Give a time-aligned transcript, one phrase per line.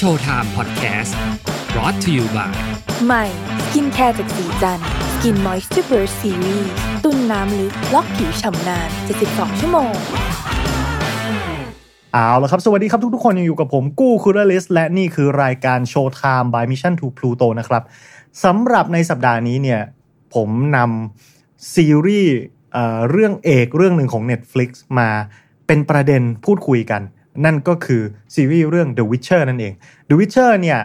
[0.00, 1.16] Showtime Podcast
[1.72, 2.52] brought to you by
[3.06, 3.24] ใหม่
[3.64, 4.80] สกินแคร์จากศรีจัน
[5.12, 6.70] ทร์ Skin Moisture Burst Series
[7.04, 8.88] ตุนน้ำลึกล็อกผิวฉ่ำนาน
[9.24, 9.92] 72 ชั่วโมง
[12.12, 17.82] เอาละครับ สวัสดีครับทุกทุกๆคนยังอยู่กับผมกู้คูรลิสและนี่คือรายการ Showtime by Mission to Pluto นะครับ
[18.44, 19.80] สำหรับในสัปดาห์นี้เนี่ย
[20.34, 22.34] ผมนำซีรีส์
[22.72, 25.08] เอ่อเรื่องเอกเรื่องหนึ่งของ Netflix มา
[25.66, 27.02] เป็นประเด็นพูดคุยกัน
[27.44, 28.02] นั่นก็คือ
[28.34, 29.74] ซีรีส์เรื่อง The Witcher นั่นเอง
[30.08, 30.80] The Witcher เนี่ย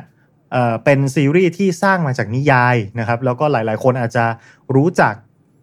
[0.51, 4.25] เเป็นซีรีส์ที่สร้างมาจากนิยายนะครับ แล้วก็หลายๆ คนอาจจะ
[4.75, 5.13] รู้จัก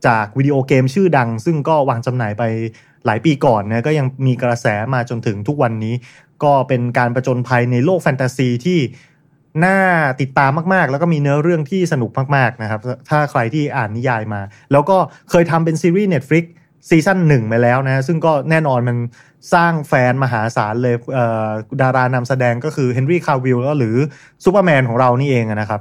[0.07, 2.43] จากวิดีโอเกมชื่อดัง ซึ่งก็วางจำหน่ายไป
[3.07, 5.95] หลายปีก่อนนะก็ยังมีกระแสมาจนถึงทุกวันนี้
[6.45, 8.79] ก็เป็นการประจนภัยในโลกแฟนตาซีที่
[9.65, 9.79] น่า
[10.21, 12.80] ติดตามมากๆ แล้วก็มีเนื้อเรื่องที่สนุกมากๆนะครับ
[13.11, 14.41] ถ้าใครที่อ่านนิยายมา
[14.73, 14.97] แล้วก็
[15.30, 16.45] เคยทำเป็นซีรีส์ Netflix
[16.88, 18.97] ซีซั่นหนึ่งไปแล้วนะ ซึ่งก็แน่นอนมัน
[19.55, 23.97] สร้างแฟนมหาศาลเลยดารานำแสดงก็คือเฮนรี่คาวิลหรือ
[24.45, 25.80] ซูเปอร์แมนของเรานี่เองนะครับ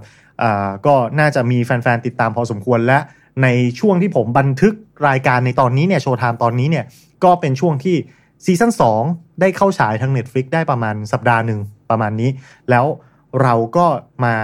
[0.85, 2.99] ก็น่าจะมีแฟนๆ ติดตามพอสมควรและ
[3.43, 3.47] ใน
[3.79, 4.73] ช่วงที่ผมบันทึก
[5.07, 6.85] รายการในตอนนี้เนี่ย Showtime ตอนนี้เนี่ย
[7.23, 7.95] ก็เป็นช่วงที่
[8.45, 8.71] ซีซั่น
[9.05, 12.29] 2 ได้เข้าฉายทาง Netflix ได้ประมาณสัปดาห์หนึ่งประมาณนี้
[12.69, 12.85] แล้ว
[13.41, 13.85] เราก็
[14.25, 14.35] มา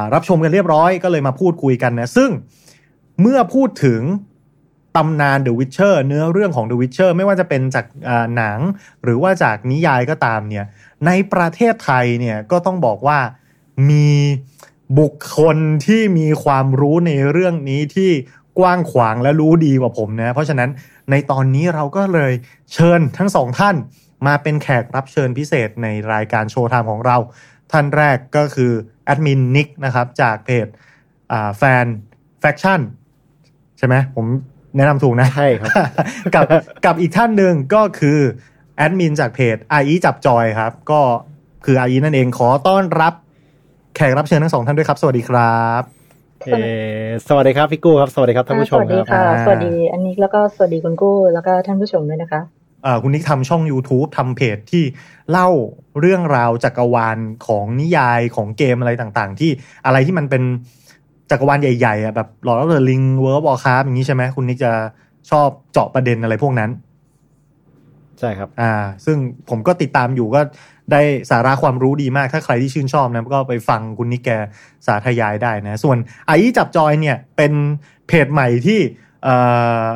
[0.00, 2.30] ารับชมกันเรียบร้อยก็เลยมาพูดคุยกันนะ ซึ่ง
[3.20, 4.00] เมื่อพูดถึง
[4.96, 7.86] ตำนาน The Witcher เนื้อเรื่องของ The Witcher ไม่ว่าจะเป็นจาก
[8.36, 8.58] หนัง
[9.04, 10.64] หรือว่าจากนิยายก็ตามเนี่ย
[11.06, 13.18] ในประเทศไทยเนี่ยก็ต้องบอกว่า
[13.90, 14.10] มี
[14.98, 18.10] บุคคลที่มีความรู้ในเรื่องนี้ที่
[18.58, 20.70] กว้างขวางและรู้ดีกว่าผมนะเพราะฉะนั้น
[21.10, 22.32] ในตอนนี้เราก็เลย
[22.72, 23.76] เชิญทั้งสองท่าน
[24.26, 27.16] มาเป็นแขกรับเชิญพิเศษในรายการโชว์ไทม์ของเรา
[27.72, 28.72] ท่านแรกก็คือ
[29.04, 30.66] แอดมินนิกนะครับจากเพจ
[31.58, 31.84] แฟน
[32.40, 32.80] แฟคชั่น
[33.78, 34.26] ใช่ไหมผม
[34.76, 35.70] แนะนำถูกนะ ใช่ครับ
[36.34, 36.44] กับ
[36.84, 38.18] กับอีกท่านหนึ่งก็คือ
[38.76, 41.00] แอดมินจากเพจไอจับจอยครับ ก็
[41.64, 43.14] คือไอนั่นเองขอต้อนรับ
[43.96, 45.82] แขกรับเชิญทั้งสองท่านด้วยครับ สวัสดีครับ
[46.44, 46.48] เอ
[47.02, 52.40] อสวัสดีครับพี่กู้ครับ สวัสดีครับท่านผู้ชมสวัสดีครับค่ะอ่าสวัสดีอันนี้แล้วก็สวัสดีคุณกู้แล้วก็ท่านผู้ชมด้วยนะคะ
[52.84, 54.84] เอ่อคุณนิกทำช่อง YouTube ทำเพจที่
[55.30, 55.48] เล่า
[56.00, 59.50] เรื่องราวจักรวาลของนิยายของเกมอะไรต่างๆ ที่
[59.86, 60.42] อะไรที่มันเป็น
[61.30, 64.72] จักรวาลใหญ่ๆอะแบบ Lord of the Rings Warcraft อย่างนี้ใช่ไหมคุณนิกจะ
[65.30, 66.70] ชอบเจาะประเด็นอะไรพวกนั้น
[68.18, 68.72] ใช่ครับ อ่า
[69.04, 69.16] ซึ่ง
[69.48, 70.40] ผมก็ติดตามอยู่ก็
[70.92, 74.28] ได้สาระความรู้ดีมาก ถ้าใครที่ชื่นชอบนะก็ไปฟังคุณนิกแก
[74.86, 75.96] สาธยายได้นะ ส่วน
[76.26, 77.52] ไอจับจอยเนี่ยเป็น
[78.08, 78.78] เพจใหม่ที่
[79.22, 79.34] เอ่
[79.84, 79.86] อ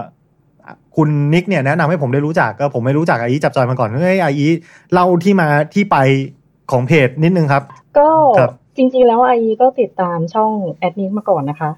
[0.97, 4.29] คุณนิกเนี่ยแนะนำให้ผมได้รู้จักก็ผมไม่รู้จักไอจับจอยมาก่อนเฮ้ยไอ
[4.93, 5.97] เล่าที่มาที่ไป
[6.73, 7.63] ของเพจนิดนึงครับ
[7.99, 8.09] ก็
[8.39, 11.71] ครับ จริง ๆ แล้วไอก็ติดตามช่องแอดนิกมาก่อนนะคะ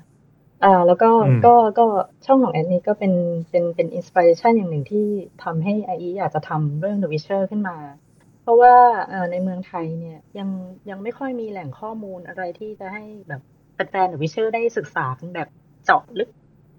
[0.65, 1.87] อ่า แล้วก็อืมก็ก็
[2.27, 3.13] ช่องของแอดนิกก็เป็น
[3.51, 5.07] เป็นเป็น inspiration อย่างหนึ่งที่
[5.45, 7.77] ทำให้ไออยากจะทำเรื่อง The Witcher ขึ้นมา
[8.43, 8.75] เพราะว่า
[9.09, 10.49] เอ่อในเมืองไทยเนี่ยยัง
[10.91, 13.43] ยังไม่ค่อยมีแหล่งข้อมูลอะไรที่จะให้แบบ
[13.75, 15.49] แฟนๆ The Witcher ได้ศึกษากันแบบ
[15.85, 16.29] เจาะลึก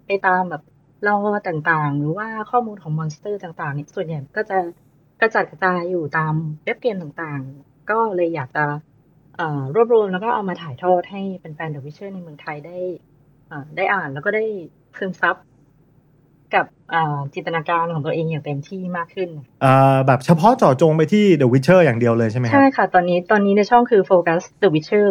[0.08, 0.64] ไปตามแบบ
[1.06, 1.16] lore
[1.48, 4.58] ต่างๆ หรือว่าข้อมูลของ monster ต่างๆเนี่ยส่วนใหญ่ก็จะ
[5.22, 8.87] กระจัดกระจายอยู่ตามเว็บเกมต่างๆ ก็เลยอยากจะเอ่อ
[9.76, 12.78] รวบรวมแล้วก็เอามาถ่ายทอดให้แฟนๆ The Witcher ในเมืองไทยได้
[13.48, 14.44] เอ่อได้อ่านแล้วก็ได้
[14.98, 15.36] ซึมซับ
[16.56, 19.30] กับอ่าจินตนาการของตัวเองอย่างเต็มที่มากขึ้น
[19.62, 25.10] เอ่อแบบเฉพาะเจาะจงไปที่ The Witcher อย่างเดียวเลยใช่ไหมครัใช่บค่ะ ตอนนี้ตอนนี้ในช่องคือโฟกัส The Witcher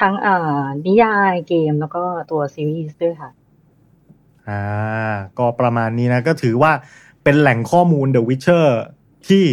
[0.00, 3.30] ทั้งอ่านิยายเกมแล้วก็ตัวซีรีส์ด้วยค่ะ
[4.48, 4.62] อ่า
[5.38, 6.72] ก็ประมาณนี้นะ ก็ถือว่า
[7.24, 8.66] เป็นแหล่งข้อมูล The Witcher
[9.28, 9.44] ที่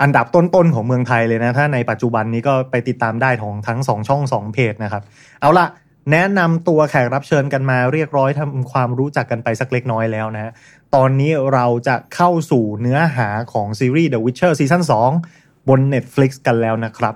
[0.00, 5.02] อันดับต้นๆของเมืองไทยเลยนะ ถ้าในปัจจุบันนี้ก็ไปติดตามได้ของทั้งสองช่องสองเพจนะครับ
[5.40, 5.66] เอาละ
[6.12, 10.52] แนะนำตัวแขกรับเชิญกันมาเรียกร้อยทำความรู้จักกันไปสักเล็กน้อยแล้วนะ
[10.94, 14.82] ตอนนี้เราจะเข้าสู่เนื้อหาของซีรีส์ The Witcher ซีซั่น
[15.26, 17.14] 2บน Netflix กันแล้วนะครับ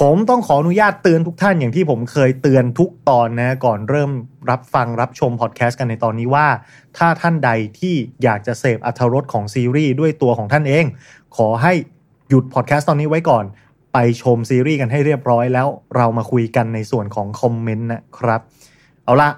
[0.00, 4.10] ผมต้องขออนุญาตเตือนทุกท่านอย่างที่ผมเคยเตือนทุกตอนนะก่อนเริ่ม
[4.50, 6.46] รับฟังรับชมพอดแคสต์กันในตอนนี้ว่า
[6.98, 10.84] ถ้าท่านใดที่อยากจะเสพอรรถรสของซีรีส์ด้วยตัวของท่านเอง
[11.36, 11.72] ขอให้
[12.28, 13.44] หยุดพอดแคสต์ตอนนี้ไว้ก่อน
[13.92, 18.40] ไปชมซีรีส์กันให้เรียบร้อยแล้ว เรามาคุยกันในส่วนของคอมเมนต์นะครับ
[19.04, 19.30] เอาละ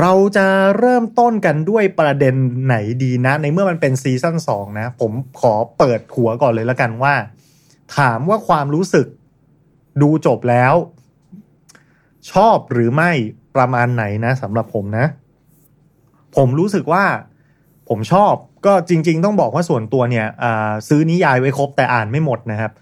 [0.00, 0.46] เราจะ
[0.78, 2.34] เริ่มต้นกันด้วยประเด็น
[2.66, 7.14] ไหนดีนะ ในเมื่อมันเป็นซีซั่น2นะ ผมขอเปิดหัวก่อนเลยละกันว่า
[7.96, 9.06] ถามว่าความรู้สึก
[10.02, 10.74] ดูจบแล้ว
[12.32, 13.10] ชอบหรือไม่
[13.56, 15.06] ประมาณไหนนะสำหรับผมนะ
[16.36, 17.04] ผมรู้สึกว่า
[17.88, 18.32] ผมชอบ
[18.66, 20.26] ก็จริง ๆ ต้องบอกว่าส่วนตัวเนี่ย
[20.88, 22.72] ซื้อนิยายไว้ครบแต่อ่านไม่หมดนะครับ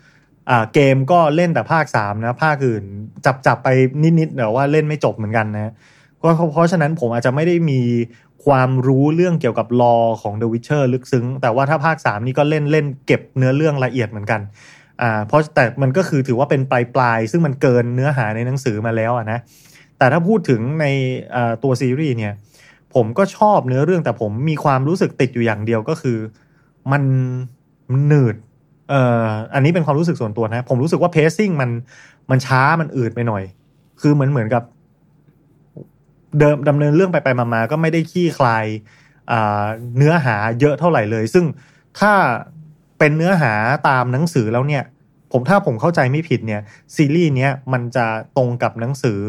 [0.75, 2.85] เกมก็เล่นแต่ภาคสามนะภาคอื่น
[3.25, 3.69] จับจับไป
[4.19, 5.73] นิดๆแต่ว่าเล่นไม่จบเหมือนกันนะ
[6.23, 7.81] ก็เพราะฉะนั้นผมอาจจะไม่ได้มี
[8.47, 14.41] ความรู้เรื่องเกี่ยวกับลอของ The Witcher ลึกซึ้ง แต่ว่าถ้าภาค 3 นี่ก็เล่นเล่นเก็บเนื้อเรื่องละเอียดเหมือนกัน
[15.03, 19.39] อ่าเพราะแต่มันก็คือถือว่าเป็นปลายปลายๆซึ่งมันเกินเนื้อหาในหนังสือมาแล้วนะ
[19.99, 20.87] แต่ถ้าพูดถึงใน
[21.63, 22.35] ตัวซีรีส์เนี่ย
[22.97, 26.19] ผมก็ชอบเนื้อเรื่องแต่ผมมีความรู้สึกติดอยู่อย่างเดียวก็คือ
[26.93, 27.03] มัน
[28.07, 28.37] หนืด
[28.91, 31.71] เอ่ออันนี้เป็นความรู้สึกส่วนตัวนะ ผมรู้สึกว่าเพซซิ่งมัน
[32.31, 33.43] มันช้ามันอืดไปหน่อย
[34.01, 34.63] คือเหมือนเหมือนกับ
[36.39, 38.67] เดิมดำเนินเรื่องไปไปมาๆก็ไม่ได้ขี้คลาย
[39.97, 41.45] เนื้อหาเยอะเท่าไหร่เลย ซึ่ง
[41.99, 42.13] ถ้า
[42.99, 43.53] เป็นเนื้อหา
[43.89, 44.83] ตามหนังสือแล้วเนี่ย
[45.33, 46.61] ผมถ้าผมเข้าใจไม่ผิดเนี่ย
[46.95, 48.07] ซีรีส์เนี้ยมันจะ
[48.37, 49.21] ตรงกับหนังสือ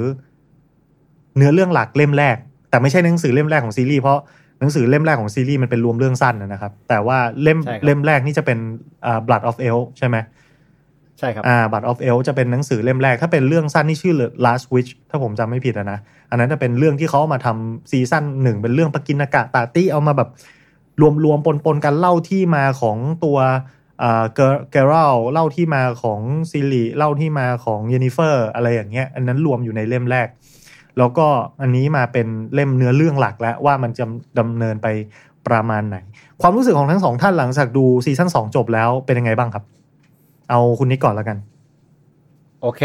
[1.38, 2.38] เนื้อเรื่องหลักเล่มแรก
[2.70, 4.20] แต่ไม่ใช่หนังสือเล่มแรกของซีรีส์เพราะ
[4.60, 8.60] หนังสือเล่มแรกของซีรีส์มันเป็นรวมเรื่องสั้นนะนะครับ แต่ว่าเล่มใช่ครับเล่มแรกนี่จะเป็น
[9.06, 10.18] อ่า Blood of Elf ใช่ไหม
[11.20, 14.14] ใช่ครับอ่า Blood of Elf จะเป็นหนังสือเล่มแรก ถ้าเป็นเรื่องสั้นที่ชื่อ
[14.46, 16.00] Last Wish ถ้าผมจำไม่ผิดอะนะ
[16.30, 20.30] อันนั้นจะเป็นเรื่องที่เขาเอามาทำซีซั่นหนึ่งเป็นเรื่องปกิณกะตาตี้เอามาแบบ
[21.02, 23.38] รวมรวมปนปนๆกันเล่าที่มาของตัว
[24.04, 24.40] อ่าเก
[24.72, 26.20] เกรอลท์เล่าที่มาของ
[26.52, 30.28] ซิริเล่าที่มาของเยนิเฟอร์อะไรอย่างเงี้ย อันนั้นรวมอยู่ในเล่มแรก
[30.98, 31.28] แล้วก็
[31.62, 34.06] อันนี้มาเป็นเล่มเนื้อเรื่องหลักแล้วว่ามันจะ
[34.40, 34.88] ดำเนินไป
[35.48, 35.98] ประมาณไหน
[36.42, 39.64] ความรู้สึกของทั้งสองท่านหลังจากดูซีซั่นสองจบแล้วเป็นยังไงบ้างครับ
[40.50, 41.38] เอาคุณนิกก่อนแล้วกัน
[42.62, 42.82] โอเค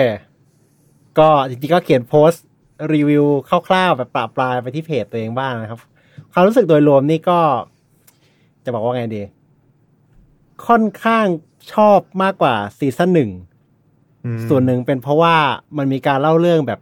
[1.18, 2.44] ก็จริงๆก็เขียนโพสต์
[2.94, 3.24] รีวิว
[3.68, 5.78] คร่าวๆแบบปราบปลายไปที่เพจตัวเองบ้างนะครับ
[6.32, 7.38] ความรู้สึกโดยรวมนี่ก็
[8.64, 9.22] จะบอกว่าไงดี
[10.66, 11.26] ค่อนข้าง
[11.72, 13.30] ชอบมากกว่าซีซั่นหนึ่ง
[14.24, 15.36] อืมส่วนหนึ่งเป็นเพราะว่า
[15.76, 16.80] มันมีการเล่าเรื่องแบบ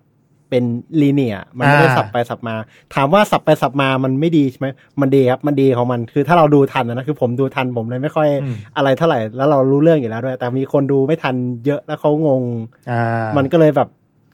[0.50, 0.64] เป็น
[1.00, 2.54] ลีเนียมันไม่ได้อ่าสับไปสับมา
[2.94, 4.68] ถามว่าสับไปสับมามันไม่ดีใช่ไหม
[5.00, 11.34] มันดีครับ มันดีของมันคือถ้าเราดูทันนะคือผมดูทันผมเลยไม่ค่อยอืมอะไรเท่าไหร่ แล้วเรารู้เรื่องอยู่แล้วด้วย แต่มีคนดูไม่ทัน
[11.66, 12.42] เยอะแล้วเขางง
[12.90, 13.02] อ่า
[13.36, 13.88] มันก็เลยแบบ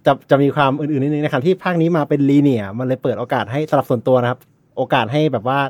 [0.06, 4.40] จะจะมีความอื่นๆนิดนึงนะครับที่ภาคนี้มาเป็นลีเนียมันเลยเปิดโอกาสให้สำหรับส่วนตัวนะครับ
[4.76, 5.60] โอกาสให้แบบว่า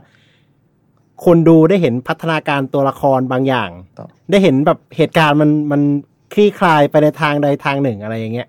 [1.25, 5.83] คนดูได้เห็นพัฒนาการตัวละครบางอย่างต่อได้เห็นแบบเหตุการณ์มันมัน
[6.33, 8.49] คลี่คลายไปในทางใดทางหนึ่งอะไรอย่างเงี้ย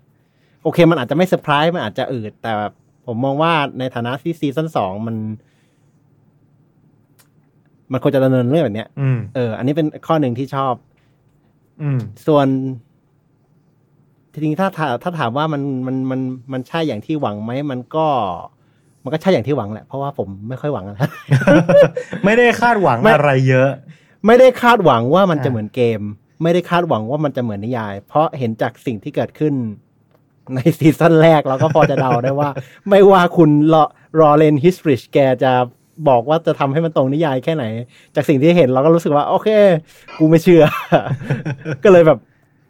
[0.67, 2.73] โอเคมันอาจจะไม่เซอร์ไพรส์มันอาจจะอืดแต่แบบ
[3.05, 5.15] ผมมองว่าในฐานะที่ซีซั่นสองมัน
[7.91, 10.73] มันควรจะดำเนินเรื่องแบบเนี้ยอืมเออ อันนี้เป็นข้อหนึ่งที่ชอบ
[11.81, 12.47] อืม ส่วน
[14.33, 16.21] ทีนี้ถ้าถาถ้าถามว่ามันมันมัน
[16.53, 18.07] มันใช่อย่างที่หวังไหมมันก็
[19.03, 20.99] มันก็ใช่อย่างที่หวังแหละเพราะว่าผมไม่ค่อยหวังอะไร
[22.25, 23.69] ไม่ได้คาดหวังไม่อะไรเยอะ
[24.25, 26.01] ไม่ได้คาดหวังว่ามันจะอ่าเหมือนเกม
[26.43, 29.53] ไม่ได้คาดหวังว่ามันจะเหมือนนิยาย เพราะเห็นจากสิ่งที่เกิดขึ้น
[30.55, 32.49] ในซีซั่นแรกเราก็พอจะเดาได้ว่า
[32.89, 33.83] ไม่ว่าคุณรอ
[34.19, 35.51] Lauren Hissrich แกจะ
[36.09, 37.65] บอกว่าจะทำให้มันตรงนิยายแค่ไหน
[38.15, 39.49] จากสิ่งที่เห็นเราก็รู้สึกว่า โอเค
[40.17, 40.63] กูไม่เชื่อ
[41.83, 42.19] ก็เลยแบบ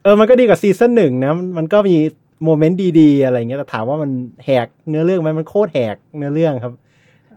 [0.03, 1.95] เออมันก็ดีกว่าซีซั่นหนึ่งนะมันมันก็มี
[2.43, 4.11] moment ดีๆ อะไรเงี้ยแต่ถามว่ามัน
[4.45, 6.73] แหกเนื้อเรื่องไหมมันโคตรแหกเนื้อเรื่องครับ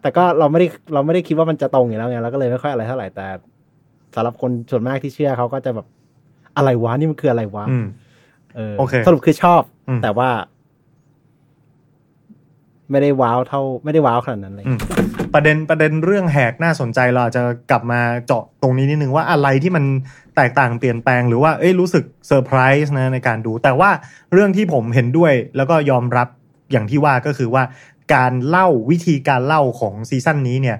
[0.02, 3.26] แต่ก็เราไม่ได้เราไม่ได้คิดว่ามันจะตรงอยู่แล้วไงเราก็เลยไม่ค่อยอะไรเท่าไหร่แต่
[4.14, 5.86] สำหรับคนส่วนมากที่เชื่อเขาก็จะแบบ
[6.56, 7.86] อะไรวะนี่มันคืออะไรวะอืม
[8.56, 10.30] เออโอเคสรุปคือชอบอืม แต่ว่า
[12.90, 14.78] ไม่ได้ว้าวเท่า ไม่ได้ว้าวขนาดนั้นเลยอืม
[15.34, 19.84] ประเด็นประเด็นเรื่องแหกน่าสนใจเราอาจจะกลับมาเจาะตรงนี้นิดนึงว่าอะไรที่มัน
[20.36, 23.90] แตกต่างเปลี่ยนแปลงหรือว่าเอ้ยรู้สึกเซอร์ไพรส์นะในการดู แต่ว่า
[24.32, 26.28] เรื่องที่ผมเห็นด้วย แล้วก็ยอมรับ
[26.72, 27.62] อย่างที่ว่าก็คือว่า
[28.14, 30.76] การเล่าวิธีการเล่าของซีซั่นนี้เนี่ย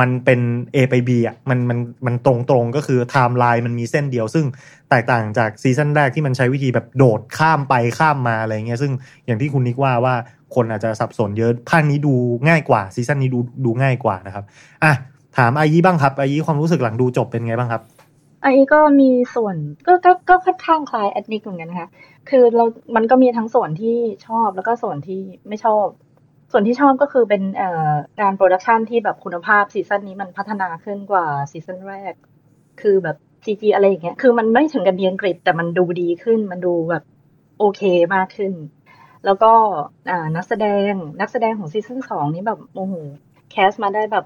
[0.00, 0.40] มันเป็น
[0.74, 4.46] A ไป B อะมันมันมันตรงตรงก็คือไทม์ไลน์มันมีเส้นเดียว ซึ่ง
[4.90, 8.92] แตกต่างจากซีซั่นแรกที่มันใช้วิธีแบบโดดข้ามไปข้ามมาอะไรเงี้ยซึ่ง
[9.26, 10.14] อย่างที่คุณนิกว่าว่า
[10.54, 12.14] คนอาจจะสับสนเยอะภาคนี้ดู
[12.48, 14.44] ง่ายกว่าซีซั่นนี้ดูดูง่ายกว่านะครับ
[14.84, 14.92] อะ
[15.36, 17.82] ถามอายีบ้างครับอายีความรู้สึกหลังดูจบเป็นไงบ้างครับ
[18.44, 21.88] อันนี้ก็มีส่วนก็ก็ก็ค่อนข้างคล้ายแอดนิกเหมือนกันนะคะ
[22.28, 22.64] คือเรา
[22.96, 25.84] มันก็มีทั้งส่วนที่ชอบแล้วก็ส่วนที่ไม่ชอบ
[26.52, 32.14] ส่วนที่ชอบก็คือเป็นเอ่อการ production ที่แบบคุณภาพซีซั่นนี้มันพัฒนาขึ้นกว่าซีซั่นแรก
[32.80, 37.04] คือแบบ CG อะไรอย่างเงี้ย คือมันไม่ถึงกับดีอลังการแต่มันดูดีขึ้น มันดูแบบ
[37.58, 37.82] โอเค
[38.14, 38.52] มากขึ้น
[39.24, 39.52] แล้วก็
[40.36, 42.94] นักแสดงนักแสดงของซีซั่นสองนี่แบบโอ้โห
[43.50, 44.24] cast มาได้แบบ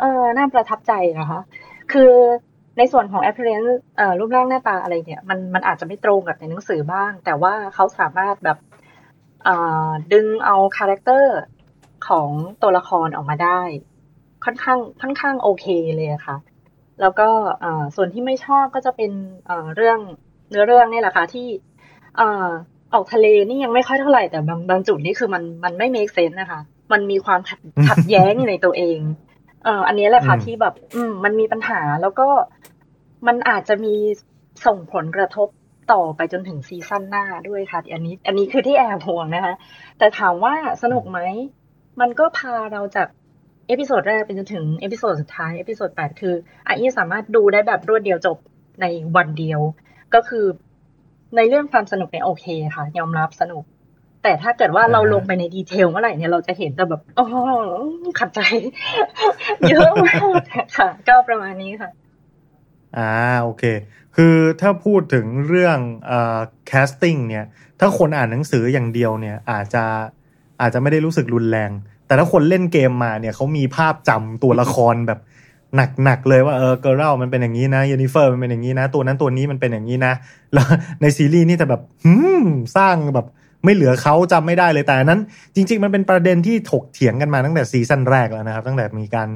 [0.00, 1.40] เออน่าประทับใจนะคะ
[1.92, 2.12] คือ
[2.78, 8.58] ในส่วนของ appearance เอ่อรูปร่างหน้าตาอะไรเนี่ย มันมันอาจจะไม่ตรงกับในหนังสือบ้าง แต่ว่าเขาสามารถแบบ
[10.12, 11.36] ดึงเอา character
[12.08, 12.28] ของ
[12.62, 13.60] ตัวละครออกมาได้
[14.44, 16.36] ค่อนข้างค่อนข้างโอเคเลยอะค่ะ
[17.00, 17.28] แล้วก็
[17.64, 19.12] อ่าส่วนที่ไม่ชอบก็จะเป็น
[19.48, 19.98] อ่าเรื่อง
[20.50, 21.46] เนื้อเรื่องนี่แหละค่ะที่
[22.20, 22.48] อ่า
[22.94, 26.60] ออกทะเลนี่ยังไม่ค่อยเท่าไหร่แต่บางบางจุดนี่คือมันมันไม่ make sense นะคะ
[26.92, 28.98] มันมีความขัดขัดแย้งอยู่ในตัวเอง
[29.64, 32.28] เอ่ออันนี้แหละค่ะอืมที่แบบ อืม มันมีปัญหาแล้วก็
[33.26, 33.94] มันอาจจะมี
[34.66, 35.48] ส่งผลกระทบ
[35.92, 39.54] ต่อไปจนถึงซีซั่นหน้าด้วยค่ะ อันนี้ อันนี้คือที่แอบห่วงนะคะ
[39.98, 41.20] แต่ถามว่าสนุกไหม
[42.00, 43.08] มันก็พาเราจาก
[43.68, 46.34] episode แรกไปจนถึง episode สุดท้าย episode แปดคือ
[46.64, 48.36] ไออีสามารถดูได้แบบรวดเดียวจบ
[48.80, 48.86] ใน
[49.16, 49.60] วันเดียว
[50.14, 50.44] ก็คือ
[51.36, 52.46] ในเรื่องความสนุกเนี่ยโอเค
[52.76, 53.64] ค่ะ ยอมรับสนุก
[54.22, 57.26] แต่ถ้าเกิดว่าเราลงไปใน detail เมื่อไหร่เนี่ยเราจะเห็นแต่แบบอ๋อ
[58.18, 58.40] ขัดใจ
[59.68, 60.20] เยอะมาก
[60.76, 61.90] ค่ะก็ประมาณนี้ค่ะ
[62.96, 63.12] อ่า
[63.42, 63.64] โอเค
[64.16, 66.38] คือถ้าพูดถึงเรื่องเอ่อ
[66.70, 67.44] casting เนี่ย
[67.80, 69.84] ถ้าคนอ่านหนังสืออย่างเดียวเนี่ยอาจจะ
[70.60, 71.70] อาจจะไม่ได้รู้สึกรุนแรง
[72.06, 75.20] แต่ถ้าคนเล่นเกมมาเนี่ยเขามีภาพจำตัวละครแบบ
[76.04, 80.12] หนักๆเลยว่าเออ Geralt มันเป็นอย่างนี้นะ Yennefer มันเป็นอย่างนี้นะ ตัวนั้นตัวนี้มันเป็นอย่างนี้นะ
[80.54, 80.66] แล้ว
[81.00, 82.12] ในซีรีส์นี่จะแบบหื
[82.44, 83.26] มสร้างแบบ
[83.64, 85.20] ไม่เหลือเขาจำไม่ได้เลยแต่นั้น
[85.54, 89.28] จริง ๆ มันเป็นประเด็นที่ถกเถียงกันมาตั้งแต่ซีซั่นแรกแล้วนะครับ ตั้งแต่มีการ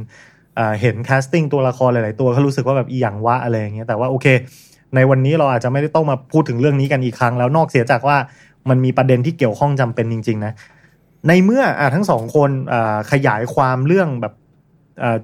[0.81, 4.27] เห็น casting ตัวละครหลาย ๆ ตัวเขารู้สึกว่าแบบอีหยังวะอะไรอย่างเงี้ยแต่ว่าโอเค
[4.95, 8.17] ในวันนี้เราอาจจะไม่ได้ต้องมาพูดถึงเรื่องนี้กันอีกครั้ง แล้วนอกเสียจากว่า
[8.69, 10.53] มันมีประเด็นที่เกี่ยวข้องจำเป็นจริง ๆ นะ
[11.29, 12.51] ในเมื่อทั้งสองคน
[13.13, 14.35] ขยายความเรื่องแบบ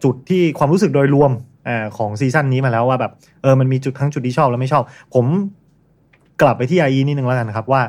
[0.05, 1.33] จุดที่ความรู้สึกโดยรวม
[1.69, 3.13] อของซีซั่นนี้มาแล้วว่าแบบ
[3.43, 4.85] เออมันมีจุดทั้งจุดที่ชอบและไม่ชอบ
[5.15, 5.27] ผม
[6.41, 7.83] กลับไปที่ไออีนิดนึงแล้วกันครับว่า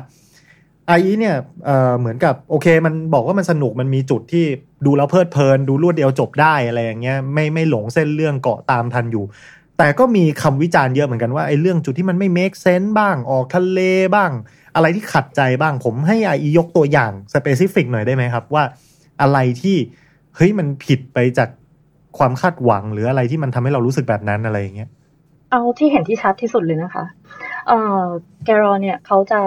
[0.86, 4.44] ไอีเนี่ยเเหมือนกับโอเค มันบอกว่ามันสนุกมันมีจุดที่
[4.86, 9.24] ดูแล้วเพลิดเพลิน ดูรวดเดียวจบได้อะไรอย่างเงี้ยไม่ไม่หลงเส้นเรื่องเกาะตามทันอยู่
[9.78, 13.80] แต่ก็มีคำวิจารณ์เยอะเหมือนกันว่าไอ้เรื่องจุดที่มันไม่ make sense บ้างออกทะเล
[14.14, 14.30] บ้าง
[14.76, 18.64] อะไรที่ขัดใจบ้างผมให้ไอยกตัวอย่าง specific หน่อยได้ไหมครับว่า
[19.22, 19.76] อะไรที่
[20.36, 21.48] เฮ้ยมันผิดไปจาก
[22.18, 24.90] ความคาดหวังหรืออะไรที่มันทำให้เรารู้สึกแบบนั้นอะไรอย่างเงี้ย
[25.50, 27.04] เอาที่เห็นที่ชัดที่สุดเลยนะคะ
[27.68, 28.02] เอ่อ
[28.44, 29.40] แกรอลเนี่ยเขาจะ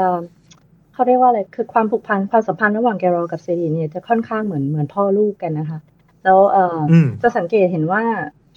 [0.97, 5.79] เขาเรียกว่าอะไรคือความผูกพันความสัมพันธ์ระหว่างแกรอลกับเซรีเนี่ยจะค่อนข้างเหมือนเหมือนพ่อลูกกันนะคะ
[6.23, 8.03] แล้วเอ่ออมจะสังเกตเห็นว่า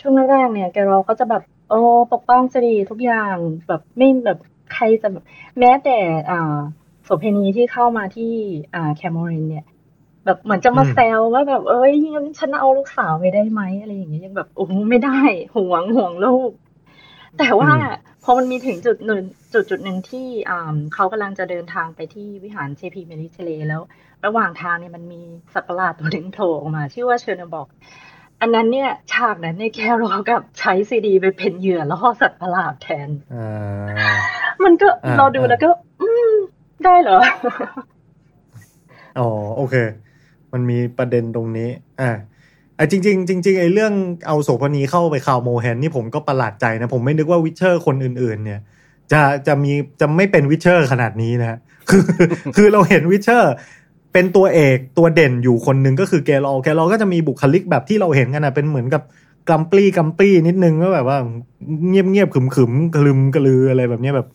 [0.01, 1.81] ช่วงแรกๆเนี่ยแกรอลเขาจะแบบโอ้
[2.13, 3.37] ปกป้องเซรีทุกอย่าง
[3.69, 4.39] แบบไม่แบบ
[4.75, 5.25] ใครจะแบบ
[5.59, 5.97] แม้แต่
[6.31, 6.59] อ่า
[7.05, 8.33] โสเพณีที่เข้ามาที่
[8.75, 9.65] อ่า Kaer Morhen เนี่ย
[10.25, 15.19] แบบเหมือนจะมาอืมแซวว่าแบบเอ้ยงั้นฉันเอาลูกสาวไปได้ไหมอะไรอย่างเงี้ยยังแบบโอ้โหไม่ได้
[15.55, 16.51] ห่วงห่วงลูก
[17.39, 17.71] แต่ว่า
[18.25, 19.25] พอมันมีถึงจุดหนึ่ง
[19.55, 23.81] จุดจุดหนึ่งที่อ่าเขากำลังจะเดินทางไปที่วิหารเทพี Melitele แล้ว
[24.25, 25.23] ระหว่างทางเนี่ยมันมี
[25.53, 27.67] สัตว์ประหลาดตัวหนึ่งโผล่ออกมา ชื่อว่า Chernobog
[28.41, 34.17] อันนั้นเนี่ยฉากนั้นเนี่ย Geralt กลับใช้ Ciri ไปเป็นเหยื่อล่อสัตว์ประหลาดแทนอ่า
[34.65, 36.33] มันก็อ่าเราดูอ่าแล้วก็ อืม
[36.85, 37.19] ได้เหรอ
[39.19, 39.75] อ๋อ โอเค
[40.53, 41.69] มันมีประเด็นตรงนี้
[42.01, 42.11] อ่า
[42.81, 43.93] ไอ้จริงๆจริงๆไอ้เรื่อง
[44.27, 48.61] เอาโสเภณีเข้าไป Kaer Morhen นี่ผมก็ประหลาดใจนะ ผมไม่นึกว่า Witcher คนอื่นๆ เนี่ย
[49.13, 51.59] จะจะมีจะไม่เป็น Witcher ขนาดนี้นะ
[51.91, 52.05] คือ
[52.57, 53.53] คือเราเห็น Witcher
[54.13, 59.03] เป็นตัวเอกตัวเด่นอยู่คนหนึ่งก็คือ Geralt Geralt ก็จะมีบุคลิกแบบที่เราเห็นกันนะเป็นเหมือนกับ
[59.51, 61.19] กัมปลี่กัมปลี่นิดนึงก็แบบว่า
[61.89, 64.27] เงียบเงียบๆขึมขึมๆกลึมกระลืออะไรแบบนี้แบบ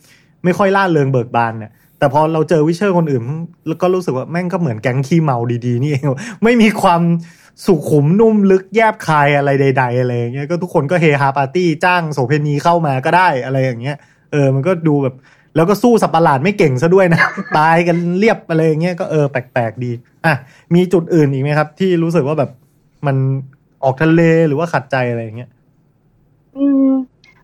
[0.44, 3.22] ไม่ค่อยล่าเริงเบิกบานเนี่ยแต่พอเราเจอวิเชอร์คนอื่น
[3.68, 6.06] แล้วก็รู้สึกว่าแม่งก็เหมือนแก๊งขี้เมาดีๆนี่เอง
[6.44, 7.02] ไม่มีความ
[7.65, 13.97] สุขุมนุ่มลึกแยบคายอะไรใด ๆ อะไรอย่างเงี้ยก็ทุกคนก็เฮฮาปาร์ตี้จ้างโสเพณีเข้ามาก็ได้อะไรอย่างเงี้ย
[14.31, 15.15] เออมันก็ดูแบบ
[15.55, 17.21] แล้วก็สู้สัตว์ประหลาดไม่เก่งซะด้วยนะ
[17.57, 19.91] ตายกันเรียบอะไรอย่างเงี้ยก็เออแปลกๆดี
[20.25, 20.33] อะ
[20.75, 22.51] มีจุดอื่นอีกไหมครับ ที่รู้สึกว่าแบบ
[23.07, 23.15] มัน
[23.83, 25.50] ออกทะเลหรือว่าขัดใจอะไรอย่างเงี้ย
[26.57, 26.89] อืม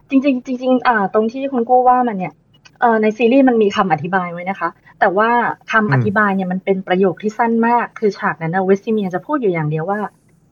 [0.09, 2.33] จริงๆจริงๆอ่า ตรงที่คุณกู้ว่ามันเนี่ย
[2.81, 4.69] เอ่อในซีรีส์มันมีคำอธิบายไว้นะคะ
[4.99, 5.29] แต่ว่า
[5.71, 9.99] คำอธิบายเนี่ยมันเป็นประโยคที่สั้นมาก คือฉากนั้นนะเวสติเมียจะพูดอยู่อย่างเดียวว่า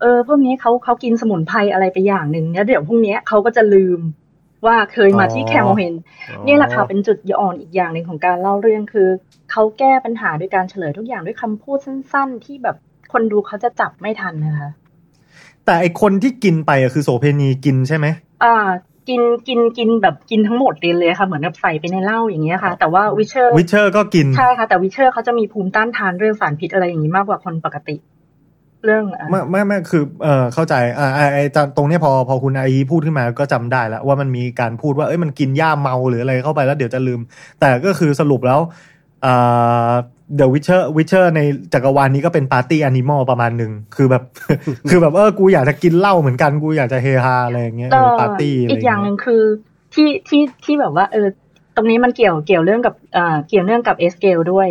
[0.02, 4.00] เออพวกนี้เขาเขากินสมุนไพรอะไรไปอย่างหนึ่งเนี่ยเดี๋ยวพรุ่งนี้เขาก็จะลืม
[4.66, 5.94] ว่าเคยมาที่อ๋อแคมเฮน
[6.46, 9.08] เนี่ยแหละค่ะเป็นจุดอ่อนอีกอย่างหนึ่งของการเล่าเรื่องคือ
[9.52, 12.76] เขาแก้ปัญหาด้วยการเฉลยทุกอย่างด้วยคำพูดสั้น ๆ ที่แบบ
[13.14, 14.70] คนดูเขาจะจับไม่ทันนะคะ
[15.66, 18.06] แต่ไอคนที่กินไปอะคือโสเพณีกินใช่ไหม
[18.44, 18.56] อ่า
[19.10, 27.96] กินกินกินแบบกินทั้งหมดเลยเลยค่ะ เหมือนกับใส่ไปในเหล้าอย่างเงี้ยค่ะ แต่ว่า Witcher Witcher ก็กินใช่ค่ะ แต่ Witcher เขาจะมีภูมิต้านทานเรื่องสารพิษอะไรอย่างนี้มากกว่าคนปกติ
[28.86, 37.20] เรื่องอะไม่ไม่ไม่คือเออเข้าใจอ่าไอไอตอนตรงเนี้ยพอพอคุณไอพูดขึ้นมาก็จำได้แล้วว่ามันมีการพูดว่าเอ้ยมันกินหญ้าเมาหรืออะไรเข้าไปแล้วเดี๋ยวจะลืม
[37.60, 38.60] แต่ก็คือสรุปแล้ว
[39.26, 39.94] อ่า
[40.40, 41.42] The Witcher Witcher ใน
[41.74, 44.24] จักรวาลนี้ก็เป็น party animal ประมาณหนึ่งคือแบบ
[44.90, 49.44] คือแบบเออกูอยากจะกินเหล้าเหมือนกันกูอยากจะเฮฮาอะไรอย่างเงี้ยเอ่อปาร์ตี้อะไรอีกอย่างหนึ่งคือ
[49.94, 51.28] ที่ที่ที่แบบว่าเออ
[51.76, 54.70] ตรงนี้มันเกี่ยวเกี่ยวเรื่องกับอ่าเกี่ยวเนื่องกับ Eskel ด้วย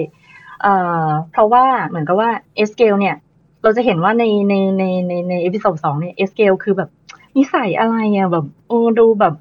[0.65, 3.17] อ่าเพราะว่าเหมือนกับว่า Eskel เนี่ย
[3.63, 6.91] เราจะเห็นว่าในในในในใน episode สองเนี่ย Eskel คือแบบ
[7.37, 9.35] นิสัยอะไรอะแบบโอ้ดูแบบ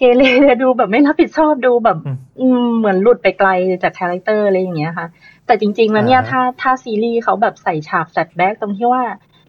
[0.00, 0.22] เกเร
[0.62, 3.48] ดูแบบไม่รับผิดชอบดูแบบ อืมอืมเหมือนหลุดไปไกล
[3.82, 5.06] จาก character อะไรอย่างเงี้ยค่ะ
[5.46, 9.02] แต่จริงๆแล้วเนี่ยอ่าฮะถ้าถ้าซีรีส์เขาแบบใส่ฉาก flashback ตรงที่ว่า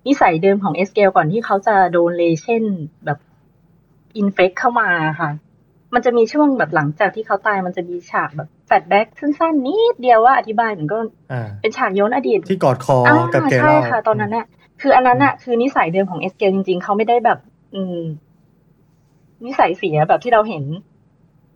[0.08, 2.64] นิสัยเดิมของ Eskel ก่อนที่เขาจะโดน Leshen
[3.06, 3.20] แบบ
[4.18, 4.90] infect เข้ามา
[5.20, 5.30] ค่ะ
[5.94, 11.00] มันจะมีช่วงแบบหลังจากที่เขาตายมันจะมีฉากแบบ flashback สั้นๆนิดเดียวว่าอธิบายเหมือนก็
[11.32, 14.46] อ่าเป็นฉากย้อนอดีตที่กอดคออ่ากับ Geralt ใช่เล่าค่ะ ตอนนั้นน่ะ
[14.82, 17.40] คืออันนั้นน่ะคือนิสัยเดิมของ Eskel จริง ๆเขาไม่ได้แบบ
[17.76, 17.98] อืม
[19.46, 20.64] นิสัยเสียแบบที่เราเห็น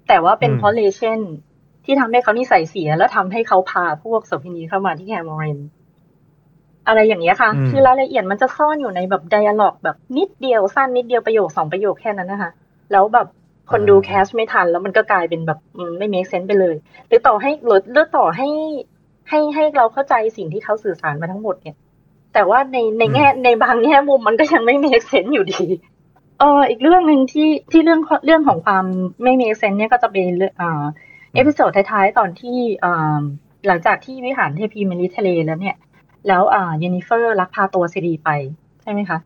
[0.08, 1.20] แต่ว่าเป็นเพราะ Leshen
[1.86, 5.60] ที่ทำให้เขานิสัยเสีย แล้วทำให้เขาพาพวกโสเภณีเข้ามาที่ Kaer Morhen
[6.88, 12.52] อะไรอย่างเงี้ยค่ะอืมคือรายละเอียดมันจะซ่อนอยู่ในแบบ dialogue แบบนิดเดียวสั้นนิดเดียวประโยคสองประโยคแค่นั้นนะคะ
[12.92, 13.28] แล้วแบบ
[13.72, 16.76] คนดู catch ไม่ทัน แล้วมันก็กลายเป็นแบบอืมไม่ make sense ไปเลย
[17.08, 18.48] หรือต่อให้หรือหรือต่อให้
[19.30, 21.76] ให้ให้เราเข้าใจสิ่งที่เขาสื่อสารมาทั้งหมดเนี่ย
[22.34, 25.62] แต่ว่าในในแง่ในบางแง่มุมมันก็ยังไม่ make sense อยู่ดี
[26.40, 28.86] เอออีกเรื่องหนึ่งที่ที่เรื่องเรื่องของความ
[29.24, 30.84] ไม่ make sense เนี่ยก็จะเป็นเรื่องอ่า
[31.36, 33.20] episode ท้ายๆตอนที่อ่า
[33.68, 35.76] หลังจากที่วิหารเทพี Melitele แล้วเนี่ย
[36.28, 38.30] แล้วอ่า Yennefer ลักพาตัว Ciri ไป
[38.82, 39.18] ใช่ไหมคะ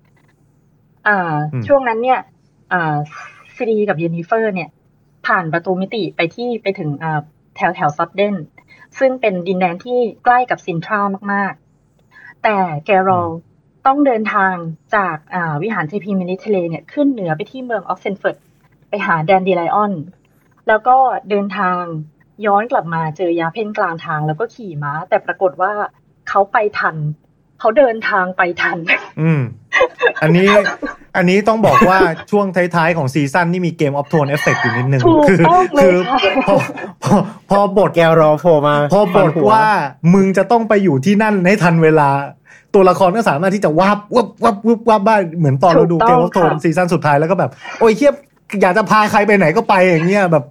[1.07, 2.19] อ่าอืมช่วงนั้นเนี่ย
[2.73, 2.95] อ่า
[3.55, 4.69] Ciri กับ Yennefer เนี่ย
[5.27, 7.21] ผ่านประตูมิติไปที่ไปถึงอ่า
[7.55, 8.35] แถวแถว Sodden
[8.99, 11.01] ซึ่งเป็นดินแดนที่ใกล้กับ Cintra
[11.33, 13.29] มากๆ แต่ Geralt
[13.87, 14.53] ต้องเดินทาง
[14.95, 18.37] จากอ่าวิหารเทพี Melitele เนี่ยขึ้นเหนือไปที่เมือง Oxenfurt
[18.89, 19.93] ไปหาแดนดีไลออน
[20.67, 20.95] แล้วก็
[21.29, 21.81] เดินทาง
[22.45, 25.71] ย้อนกลับมาเจอ Yarpen กลางทางแล้วก็ขี่ม้า แต่ปรากฏว่า
[26.29, 26.95] เขาไปทัน
[27.59, 28.77] เขาเดินทางไปทัน
[29.21, 29.41] อืม
[30.21, 30.47] อันนี้
[31.15, 31.99] อันนี้ต้องบอกว่า
[32.31, 32.45] ช่วง
[32.75, 36.55] ท้ายๆ ของซีซั่นนี่มี Game of Thrones effect อยู่นิดนึงถูกคืต้องเลยคือค่ะพอ
[37.03, 37.15] พอ
[37.49, 39.67] พอบท Geralt โผล่มา พอบทว่า
[40.13, 42.09] มึงจะต้องไปอยู่ที่นั่นให้ทันเวลา
[42.73, 48.13] ตัวละครก็สามารถที่จะวับวับวับวับวับบ้านเหมือนตอนเราดูถูกเกต้มองออฟโทนค่ะซีซั่นสุดท้ายแล้วก็แบบ โอ้ยเทียบ
[48.61, 50.45] อยากจะพาใครไปไหนก็ไปอย่างเงี้ยแบบ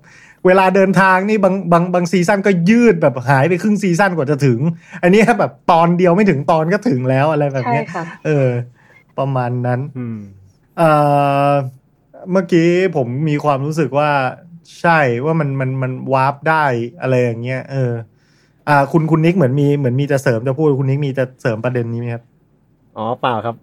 [0.46, 4.58] เวลาเดินทางนี่บางบางบางซีซั่นก็ยืดแบบหายไปครึ่งซีซั่นกว่าจะถึง
[5.02, 8.48] อันนี้แบบตอนเดียวไม่ถึงตอนก็ถึงแล้วอะไรแบบใช่เนี้ยค่ะเออ
[9.18, 10.18] ประมาณนั้นอืม
[10.78, 10.90] เอ่
[11.48, 11.50] อ
[12.32, 14.10] เมื่อกี้ผมมีความรู้สึกว่า
[14.80, 16.64] ใช่ว่ามันมันมัน warp ได้
[17.00, 17.92] อะไรอย่างเงี้ยเออ
[18.68, 22.22] อ่า คุณคุณนิกเหมือนมีเหมือนมีจะเสริมจะพูดคุณนิกมีจะเสริมประเด็นนี้ไหมครับ
[22.96, 23.56] อ๋อเปล่าครับ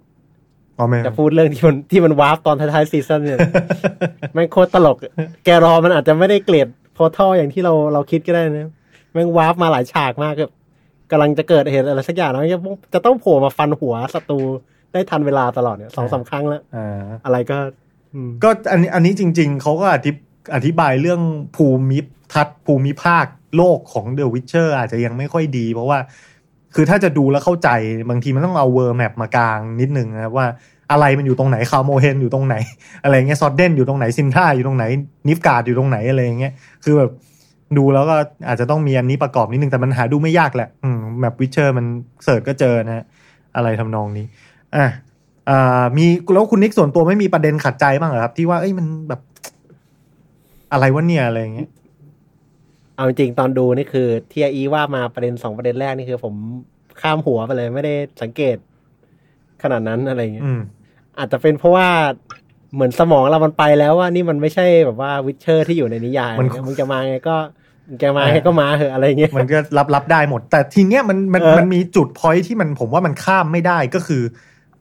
[0.78, 3.40] อ๋อไม่จะพูดเรื่องที่มันที่มัน warp ตอนท้ายๆ season เนี่ย
[4.34, 4.98] แม่งโคตรตลก
[5.46, 8.72] เกรอลท์มันอาจจะไม่ได้เกลียด portal ออย่างที่เราเราคิดก็ได้นะ
[9.14, 10.54] แม่ง warp มาหลายฉากมากแบบ
[11.12, 12.60] กำลังจะเกิดเหตุอะไรสักอย่างแล้วจะ
[12.94, 14.40] จะต้องโผล่มาฟันหัวศัตรู
[14.94, 17.58] ได้ทันเวลาตลอดเนี่ยสองสามครั้งแล้วอ่าอะไรก็
[18.14, 20.16] อืมก็อันนี้อันนี้จริง ๆเขาก็อธิบ
[20.56, 21.22] อธิบายเรื่อง
[21.56, 22.00] ภูมิ
[22.34, 26.00] ทัศน์ภูมิภาค โลกของเดอะวิ t เชอร์อาจจะยังไม่ค่อยดี เพราะว่า
[26.76, 27.70] คือถ้าจะดูแล้วเข้าใจ
[28.10, 30.48] บางทีมันต้องเอา world map มากลางนิดนึงนะว่า
[30.92, 32.56] อะไรมันอยู่ตรงไหนแคร์มอร์เฮนอยู่ตรงไหน
[33.04, 34.84] อะไรเงี้ยซอดเดนอยู่ตรงไหนซินทราอยู่ตรงไหน
[35.28, 37.12] นิฟการ์ดอยู่ตรงไหนอะไรเงี้ยคือแบบ
[37.78, 38.16] ดูแล้วก็
[38.48, 41.86] อาจจะต้องมีอันนี้ประกอบนิดนึงแต่มันหาดูไม่ยากแหละอืม map Witcher มัน
[42.24, 43.06] search ก็เจอนะฮะ
[43.56, 44.26] อะไรทำนองนี้
[44.76, 44.86] อะ
[45.50, 49.22] อ่ามีแล้วคุณนิกส่วนตัวไม่มีประเด็นขัดใจบ้างเหรอครับ ที่ว่าเอ้ยมันแบบ
[50.72, 51.70] อะไรวะเนี่ยอะไรเงี้ย
[52.96, 56.34] เอาจริงๆตอนดูนี่คือที่อีว่ามาประเด็นสองประเด็นแรกนี่คือ ผม
[57.02, 58.58] ข้ามหัวไปเลย ไม่ได้สังเกต
[59.64, 60.62] ขนาดนั้นอะไรเงี้ยอืม
[61.20, 61.88] อาจจะเป็นเพราะว่า
[62.74, 67.36] เหมือนสมองเรามันไปแล้วว่านี่มันไม่ใช่แบบว่า Witcher ที่อยู่ในนิยายมันมึงจะมาไงก็
[67.88, 74.24] มึงจะมาไงก็มาเหอะอะไรเงี้ยมันก็รับรับได้หมด แต่ทีเนี้ยมันมันเออมันมีจุดพอยที่มันผมว่ามันข้ามไม่ได้ก็คือ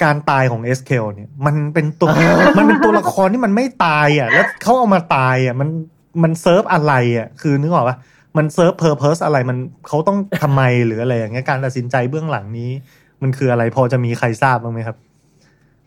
[0.02, 2.08] การตายของเอสเคลเนี่ย มันเป็นตัว
[2.58, 5.68] มันเป็นตัวละครที่มันไม่ตายอะ แล้วเขาเอามาตายอะ มัน
[6.22, 7.96] มันเซิร์ฟอะไรอะคือนึกออกปะ
[8.36, 12.70] มัน serve purpose อะไรมันเขาต้องทำไมหรืออะไรอย่างเงี้ยการตัดสินใจเบื้องหลังนี้
[13.22, 14.96] มันคืออะไรพอจะมีใครทราบบ้างไหมครับ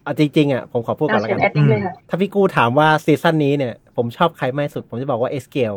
[0.04, 5.74] เอาจริงๆอะผมขอพูดก่อนน่าแล้วเชิกัญนแอดดิ้งเลยค่ะถ้าพี่กู้ถามว่า season นี้เนี่ย ผมชอบใครมากที่สุด ผมจะบอกว่าเอสเคล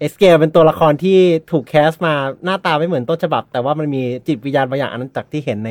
[0.00, 1.18] เอสเคลเป็นตัวละครที่
[1.50, 5.70] ถูก cast มาหน้าตาไม่เหมือนต้นฉบับ แต่ว่ามันมีจิตวิญญาณบางอย่างอันนั้นจากที่เห็นใน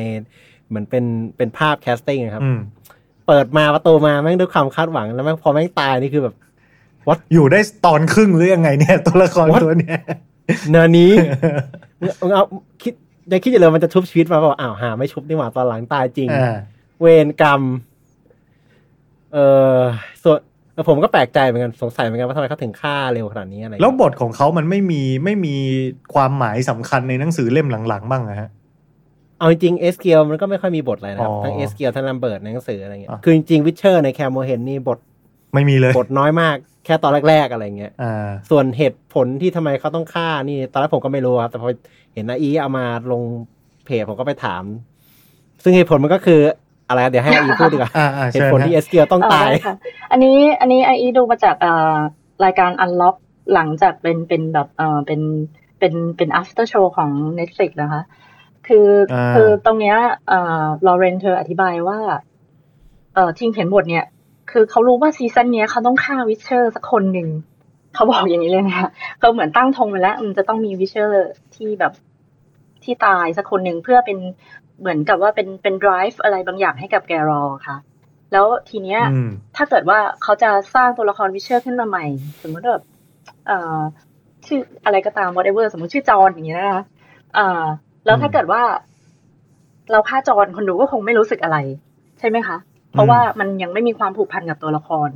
[0.68, 1.04] เหมือนเป็น
[1.36, 2.58] เป็นภาพ casting อะครับอืม
[3.26, 6.34] เปิดมาประตูมาแม่งด้วยความคาดหวังแล้วแม่งพอแม่งตายนี่คือแบบ
[7.32, 9.60] อยู่ได้ตอนครึ่งหรือยังไงเนี่ยตัวละคร What?
[9.62, 9.98] ตัวเนี้ย
[10.70, 11.10] เนื้อนี้
[12.20, 12.44] มึงเอา
[12.82, 12.94] คิด
[13.32, 16.56] ยังคิดอยู่เลยมันจะชุบชีวิตมาบอกอ้าวหาไม่ชุบนี่หว่าตอนหลังตายจริง อ่า
[17.00, 17.62] เวรกรรม
[19.32, 19.38] เอ
[19.76, 19.80] อ
[20.22, 20.38] ส่วน
[20.72, 25.56] เออผมก็แปลกใจเหมือนกันสงสัยเหมือนกันว่าทำไมเขาถึงฆ่าเร็วขนาดนี้อะไรอย่างแล้วเงี้ยบทของเขามันไม่มีไม่มี
[26.14, 28.48] ความหมายสำคัญในหนังสือเล่มหลังๆ บ้างนะฮะ
[29.38, 34.98] เอาจริงเอสเคลมันก็ไม่ค่อยมีบทอะไรนะครับ อ๋อทั้งเอสเคลทั้งแลมเบิร์ตในหนังสืออะไรเงี้ยอะ คือจริง Witcher ในแคร์มอร์เฮนนี่บท
[35.54, 41.68] ไม่มีเลยบทน้อยมากแค่ตอนแรก ๆ อะไรเงี้ยอ่าส่วนเหตุผลที่ทำไมเขาต้องฆ่านี่ ตอนแรกผมก็ไม่รู้ครับ แต่พอ
[42.14, 43.22] เห็นน้าอีเอามาลง
[43.84, 44.62] เพจผมก็ไปถาม
[45.62, 46.40] ซึ่งเหตุผลมันก็คือ
[46.88, 49.76] อะไรครับเดี๋ยวให้น้าอีพูดดีกว่าอ่าอ่าเชิญฮะเหตุผลที่เอสเคลต้องตายเออได้ค่ะ
[50.10, 51.96] อันนี้อันนี้ไออีดูมาจากอ่า
[52.44, 53.16] รายการ Unlock
[53.54, 55.20] หลังจากเป็นเป็นแบบเออเป็น
[55.78, 58.02] เป็นเป็น after show ของ Netflix นะคะ
[58.68, 59.96] คืออาคือตรงเนี้ย
[60.28, 61.98] เอ่อลอเรนเธออธิบายว่า
[63.14, 64.04] เอ่อทีมเขียนบทเนี่ย
[64.50, 67.28] คือเขารู้ว่า season เนี้ยเขาต้องฆ่า Witcher สักคนหนึ่ง
[67.94, 71.92] เขาบอกอย่างนี้เลยนะคะเขาเหมือนตั้งธงไปแล้ว มันจะต้องมี Witcher ที่แบบ
[72.84, 74.18] ที่ตายสักคนหนึ่งเพื่อเป็น
[74.80, 77.76] เหมือนกับว่าเป็นเป็น drive อะไรบางอย่างให้กับแกรอค่ะ
[78.32, 82.06] แล้วทีเนี้ยอืมถ้าเกิดว่าเขาจะสร้างตัวละครวิเชอร์ขึ้นมาใหม่
[82.42, 82.84] สมมติว่าแบบ
[83.46, 83.78] เอ่อ
[84.46, 86.84] ชื่ออะไรก็ตาม whatever สมมติชื่อจอนอย่างเงี้ยนะคะ
[87.38, 87.64] อ่า
[88.06, 88.62] แล้วถ้าเกิดว่า
[89.92, 91.58] เราฆ่าจอนคนดูก็คงไม่รู้สึกอะไร
[92.18, 92.56] ใช่ไหมคะ
[92.96, 95.10] เพราะว่ามันยังไม่มีความผูกพันกับตัวละคร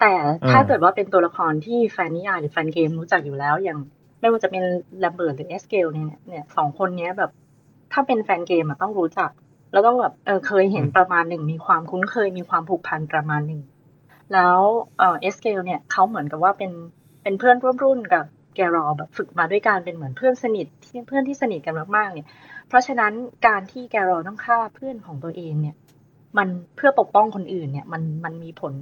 [0.00, 0.14] แต่
[0.50, 3.78] ถ้าเกิดว่าเป็นตัวละครที่แฟนนิยายหรือแฟนเกมรู้จักอยู่แล้ว อย่าง
[4.20, 4.62] ไม่ว่าจะเป็น
[5.00, 7.30] แลมเบิร์ตหรือเอสเคลเนี่ยเนี่ยสองคนเนี้ยแบบ
[7.92, 9.30] ถ้าเป็นแฟนเกมอะต้องรู้จัก
[9.72, 13.60] แล้วต้องแบบเออเคยเห็นประมาณหนึ่งมีความคุ้นเคยมีความผูกพันประมาณหนึ่ง
[14.32, 14.58] แล้ว
[14.98, 16.72] เออเอสเคลเนี่ยเขาเหมือนกับว่าเป็น
[17.22, 22.28] เป็นเพื่อนร่วมรุ่นกับเกรอลท์แบบฝึกมาด้วยกันเป็นเหมือนเพื่อนสนิทที่เพื่อนที่สนิทกันมากๆเนี่ย
[22.68, 23.12] เพราะฉะนั้น
[23.46, 25.76] การที่เกรอลท์ต้องฆ่าเพื่อนของตัวเองเนี่ย
[26.36, 28.72] มันเพื่อปกป้องคนอื่นเนี่ย มันมันมีผล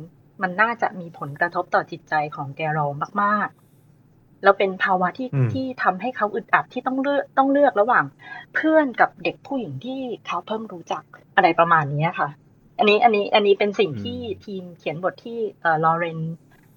[0.43, 2.87] มันน่าจะมีผลกระทบต่อจิตใจของแกรอ
[3.23, 8.05] มากๆ แล้วเป็นภาวะที่อืมที่ทำให้เขาอึดอัดที่ต้องเลือกต้องเลือกระหว่าง
[8.55, 11.05] เพื่อนกับเด็กผู้หญิงที่เขาเพิ่งรู้จัก
[11.37, 12.29] อะไรประมาณนี้ค่ะ
[12.79, 16.19] อันนี้อันนี้อันนี้เป็นสิ่งที่ทีมเขียนบทที่เอ่อลอเรน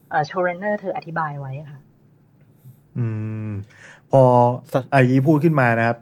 [0.09, 1.79] เอ่อโชเรนเนอร์เธออธิบายไว้ค่ะ
[2.97, 3.05] อื
[3.49, 3.51] ม
[4.11, 4.21] พอ
[4.93, 5.97] อายีพูดขึ้นมานะครับ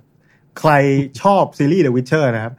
[0.60, 0.72] ใคร
[1.22, 2.54] ชอบซีรีส์ The Witcher นะครับ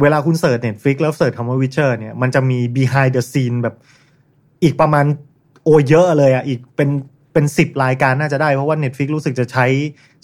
[0.00, 3.74] เวลาคุณเสิร์ช Netflix แล้ว search คำว่า Witcher เนี่ยมันจะมี behind the scene แบบ
[4.62, 5.04] อีกประมาณ
[5.64, 6.90] โอเยอะเลยอะ อีกเป็น
[7.32, 9.66] เป็นสิบรายการน่าจะได้ เพราะว่า Netflix รู้สึกจะใช้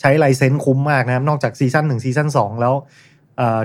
[0.01, 2.75] ใช้ license คุ้มมากนะครับ นอกจาก season หนึ่ง season สองแล้ว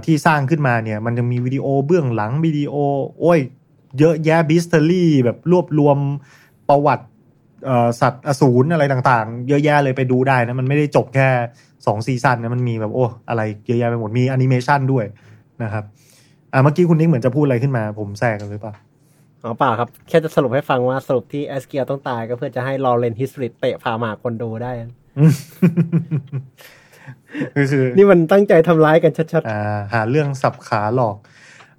[0.06, 2.74] ที่สร้างขึ้นมาเนี่ย มันจะมีวิดีโอเบื้องหลังวิดีโอ
[3.20, 3.40] โอ้ย
[4.00, 5.98] เยอะแยะ bestiary แบบรวบรวม
[6.70, 7.06] ประวัติ
[8.02, 11.28] สัตว์อสูรอะไรต่างๆ เยอะแยะเลยไปดูได้นะ มันไม่ได้จบแค่
[11.86, 15.06] สอง season นะมันมีแบบโอ้อะไรเยอะแยะไปหมดมีแอนิเมชันด้วย
[15.64, 15.84] นะครับ
[16.54, 18.74] อ่าเมื่อกี้คุณนิกเหมือนจะพูดอะไรขึ้นมา ผมแทรกกันหรือเปล่า
[19.44, 24.72] อ๋อเปล่าครับ แค่จะสรุปให้ฟังว่าสรุปที่เอสเคลต้องตายก็เพื่อจะให้ลอเรนฮิสริตเตะผ่าหมากคนดูได้
[27.56, 29.62] คือคือนี่มันตั้งใจทำร้ายกันชัดอ่า
[29.94, 31.16] หาเรื่องสับขาหลอก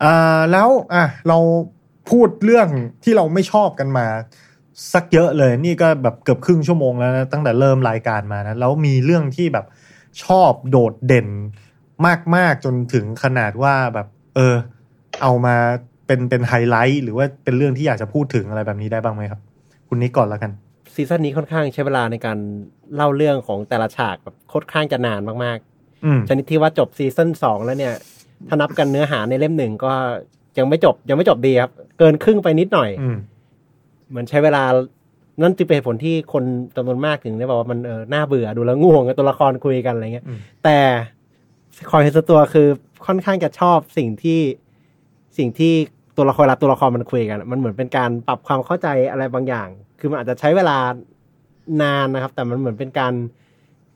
[0.04, 1.38] อ่าแล้วอะเรา
[2.10, 2.68] พูดเรื่อง
[3.04, 4.06] ที่เราไม่ชอบกันมา
[4.92, 9.66] สักเยอะเลย นี่ก็แบบเกือบครึ่งชั่วโมงแล้วนะตั้งแต่เริ่มรายการมานะแล้วมีเรื่องที่แบบ
[10.24, 11.28] ชอบโดดเด่น
[12.36, 14.54] มาก ๆ จนถึงขนาดว่าแบบ เออ
[15.22, 15.56] เอามา
[16.06, 19.40] เป็นเป็นไฮไลท์ หรือว่าเป็นเรื่องที่อยากจะพูดถึงอะไรแบบนี้ได้บ้างไหมครับ
[19.88, 22.38] คุณนิกก่อนแล้วกันๆซีซั่นนี้ค่อนข้างใช้เวลาในการ
[22.94, 25.58] เล่าเรื่องของแต่ละฉากแบบค่อนข้างจะนานมาก
[26.04, 27.94] อืมๆชนิดที่ว่าจบซีซั่นสองแล้วเนี่ย
[28.48, 29.92] ถ้านับกันเนื้อหาในเล่มหนึ่งก็
[30.58, 33.16] ยังไม่จบยังไม่จบดีครับ เกินครึ่งไปนิดหน่อยอืม
[34.08, 34.64] เหมือนใช้เวลา
[35.42, 36.44] นั่นจึงเป็นเหตุผลที่คน
[36.76, 40.78] จำนวนมากถึงได้บอกว่ามันเออน่าเบื่อดูแล้วง่วงกับตัวละครคุยกันอะไรเงี้ยอืมแต่
[41.90, 42.68] คอยเห็นตัวคือ
[43.06, 44.40] ค่อนข้างจะชอบสิ่งที่
[45.38, 45.72] สิ่งที่
[46.16, 50.78] ตัวละครเวลาตัวละครมันคุยกัน มันเหมือนเป็นการปรับความเข้าใจอะไรบางอย่าง คือมันอาจจะใช้เวลา
[51.82, 53.12] นานนะครับ แต่มันเหมือนเป็นการ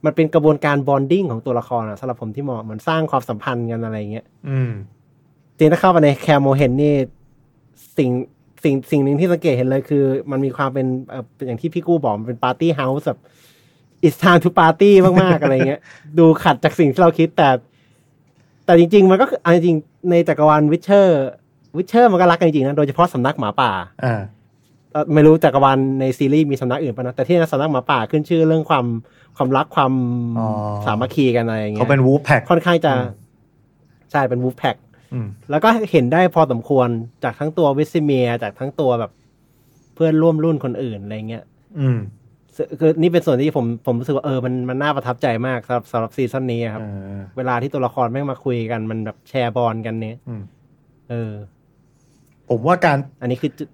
[0.05, 4.71] มันเป็นกระบวนการบอนดิ้งของตัวละครอะสำหรับผมที่มองเหมือนสร้างความสัมพันธ์กันอะไรเงี้ยอืม
[5.57, 6.95] จริงๆถ้าเข้าไปในแคมโมเห็นนี่
[7.99, 8.11] สิ่ง
[8.65, 13.21] สิ่งสิ่งหนึ่งที่สังเกตเห็นเลยคือ มันมีความเป็นเอ่อเป็นอย่างที่พี่กู้บอกมันเป็น party house แบบ
[14.07, 14.91] it's time to party
[15.23, 15.81] มาก ๆ อะไรเงี้ย
[16.19, 17.49] ดูขัดจากสิ่งที่เราคิดแต่
[18.67, 23.71] แต่จริง ๆ มันก็คือเอาจริงๆในจักรวาล Witcher Witcher มันก็รักกันจริงๆนะโดยเฉพาะสำนักหมาป่า
[24.05, 24.21] อ่า
[24.93, 28.87] เอ่อไม่รู้จักรวาลในซีรีส์มีสำนักอื่นปะนะแต่ที่สำนักหมาป่าขึ้นชื่อเรื่องความ
[29.37, 29.93] ความรักความ
[30.39, 30.49] อ๋อ
[30.85, 33.11] สามัคคีกันอะไรอย่างเงี้ยเขาเป็น wolf pack ค่อนข้างจะอืม
[34.11, 34.77] ใช่เป็น wolf pack
[35.13, 36.89] อืมแล้วก็เห็นได้พอสมควร
[37.25, 39.11] จากทั้งตัวเวเซเมียร์จากทั้งตัวแบบ
[39.95, 41.45] เพื่อนร่วมรุ่นคนอื่นอะไรเงี้ย
[41.81, 42.22] อืมซึ่ง
[42.81, 46.87] คือนี่เป็นส่วนที่ผมผมรู้สึกว่าเออมันมันน่าประทับใจมากสำหรับสำหรับ season นี้ครับเอ
[47.19, 50.43] อเวลาที่ตัวละครแม่งมาคุยกันมันแบบแชร์บอลกันเนี่ยอืม
[51.11, 51.33] เออ
[52.49, 53.69] ผมว่าการอันนี้คือจุด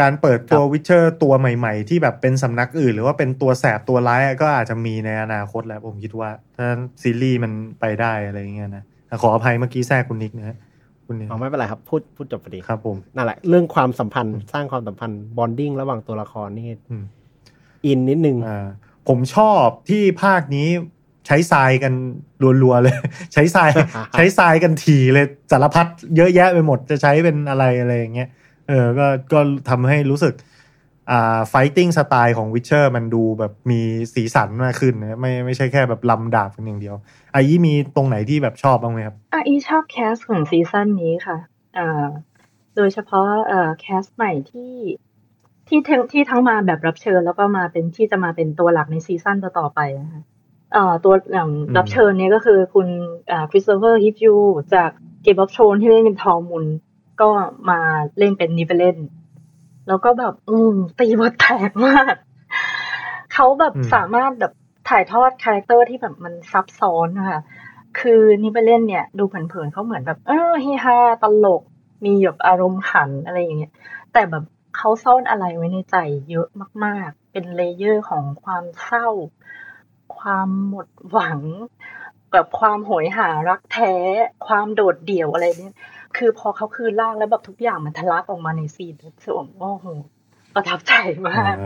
[0.00, 6.66] การเปิดตัวครับ Witcher ตัวใหม่ๆ ที่แบบเป็นสำนักอื่น หรือว่าเป็นตัวแสบตัวร้ายอะก็อาจจะมีในอนาคตแหล้วผมคิดว่า ถ้า
[7.02, 10.56] ซีรีส์มันไปได้อะไรอย่างเงี้ยนะแต่ขออภัยเมื่อกี้แทรกคุณนิกนะฮะ
[11.06, 16.66] คุณนิกเอาไม่เป็นไรครับ พูดพูดจบพอดีครับผมนั่นแหละเรื่องความสัมพันธ์สร้างความสัมพันธ์ bonding ระหว่างตัวละครนี่
[17.84, 18.66] อืมอีกนิดนึงอ่า
[19.08, 20.68] ผมชอบที่ภาคนี้
[21.26, 21.92] ใช้ทรายกัน
[22.62, 22.94] รัวๆเลย
[23.32, 23.70] ใช้ทราย
[24.14, 28.28] ใช้ทรายกันถี่เลยสารพัดเยอะแยะไปหมดจะใช้เป็นอะไรอะไรอย่างเงี้ย
[28.68, 30.34] เออก็ก็ทำให้รู้สึก
[31.10, 33.80] อ่า fighting style ของ Witcher มันดูแบบมี
[34.14, 36.96] สีสันมากขึ้นนะไม่ไม่ใช่แค่แบบรำดาบกันอย่างเดียว
[37.32, 41.38] ไอ้ยี่มีตรงไหนที่แบบชอบบ้างไหมครับอะอีชอบ cast ของซีซั่นนี้ค่ะ
[41.78, 42.06] อ่า
[42.76, 44.72] โดยเฉพาะเอ่อ cast ใหม่ที่
[45.74, 50.22] ที่ทั้งที่ทั้งมาแบบรับเชิญแล้วก็มาเป็นที่จะมาเป็นตัวหลักในซีซั่นต่อๆไปนะคะ
[50.72, 52.86] เอ่อตัวอย่างอืมรับเชิญเนี่ยก็คือคุณ
[53.30, 54.34] อ่า Kristofer Hivju
[54.74, 54.90] จาก
[55.22, 56.64] Game of Thrones ที่เล่นเป็น Tormund
[57.20, 57.28] ก็
[57.70, 57.80] มา
[58.18, 58.98] เล่นเป็น Nivellen
[59.88, 62.14] แล้วก็แบบ อืม ตีบทแตกมาก
[63.32, 64.52] เขาแบบอืมสามารถแบบ
[64.88, 67.40] ถ่ายทอด character ที่แบบมันซับซ้อนนะคะ
[68.00, 71.62] คือ Nivellen เนี่ย ดูเผินๆเขาเหมือนแบบ เออเฮฮาตลก
[72.04, 73.72] มีแบบอารมณ์ขันอะไรอย่างเงี้ย
[74.12, 74.44] แต่แบบ
[74.84, 75.96] เขาซ่อนอะไรไว้ในใจ
[76.30, 76.48] เยอะ
[76.84, 79.08] มาก ๆ เป็น layer ของความเศร้า
[80.18, 81.40] ความหมดหวัง
[82.34, 83.94] กับความโหยหารักแท้
[84.46, 85.76] ความโดดเดี่ยวอะไรเนี่ย
[86.16, 89.86] คือพอเขาคืนร่างแล้วแบบทุกอย่างมันทะลักออกมาใน scene รู้สึกว่าโอ้โห
[90.54, 90.92] ประทับใจ
[91.28, 91.56] มาก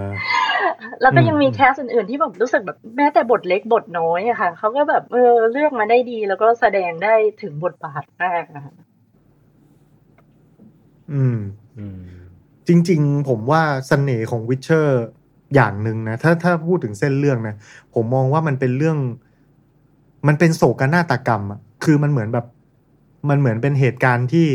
[1.02, 8.74] แล้วก็ยังมีอืม cast อื่นๆที่แบบรู้สึกแบบแม้แต่บทเล็กบทน้อยอะค่ะเขาก็แบบเออเลือกมาได้ดีแล้วก็แสดงได้ถึงบทบาทมากอะค่ะ
[11.12, 11.38] อืม
[11.78, 12.25] อืม
[12.68, 15.04] จริง ๆ ผมว่าเสน่ห์ของวิ t เชอร์
[15.54, 17.56] อย่างหนึ่งนะถ้าถ้าพูดถึงเส้นเรื่องนะ
[17.94, 18.98] ผมมองว่ามันเป็นเรื่อง
[20.28, 22.46] มันเป็นโศกนาฏกรรมอะคือมันเหมือนแบบ
[23.28, 24.46] มันเหมือนเป็นเหตุการณ์ที่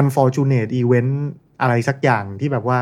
[0.00, 1.12] unfortunate event
[1.60, 2.78] อะไรสักอย่างที่แบบว่า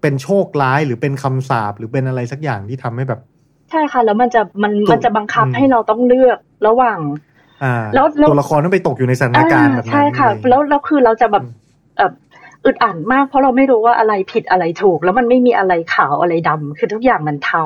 [0.00, 3.20] เป็นโชคร้ายหรือเป็นคำสาปหรือเป็นอะไรสักอย่างที่ทำให้แบบ
[3.70, 6.98] ใช่ค่ะ แล้วมันจะมันถูกมันจะบังคับอืมให้เราต้องเลือกระหว่าง
[7.62, 11.44] อ่าแล้วแล้วตัวละครต้องไปตกอยู่ในสถานการณ์แบบนั้นใช่ค่ะอไรอย่างเงี้ยแล้วแล้วคือเราจะแบบ
[12.64, 17.64] อืมเอ่ออึดอัดมากเพราะเราไม่รู้ว่าอะไรผิดอะไรถูก แล้วมันไม่มีอะไรขาวอะไรดำคือทุกอย่างมันเทา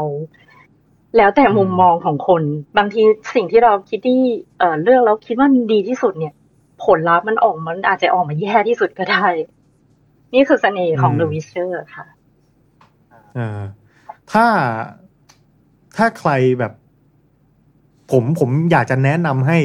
[1.17, 2.43] แล้วแต่มุมมองของคน
[2.79, 3.03] บางที
[3.35, 4.21] สิ่งที่เราคิดที่
[4.59, 6.35] เอ่อเลือกแล้วคิดว่าดีที่สุดเนี่ย
[6.85, 9.27] ผลลัพธ์มันออกมันอาจจะออกมาแย่ที่สุดก็ได้
[10.35, 12.07] นี่คือเสน่ห์ของอืม The Witcher ค่ะ
[13.35, 13.61] เออ
[14.33, 14.47] ถ้า
[15.97, 16.73] ถ้าใครแบบ
[18.13, 19.59] ผมผมอยากจะแนะนำให้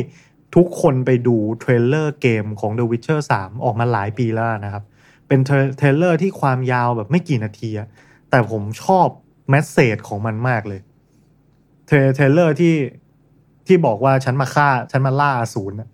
[0.56, 4.84] ทุกคนไปดู trailer เกมของ The Witcher 3 ออกมาหลายปีแล้วนะครับ
[5.28, 7.88] เป็นเทร trailer ที่ความยาวแบบไม่กี่นาทีอะ
[8.30, 9.08] แต่ผมชอบ
[9.50, 10.80] message ของมันมากเลย
[11.88, 12.76] เทร trailer ที่
[13.68, 15.90] ที่บอกว่าฉันมาฆ่า ฉันมาล่าอสูรอะ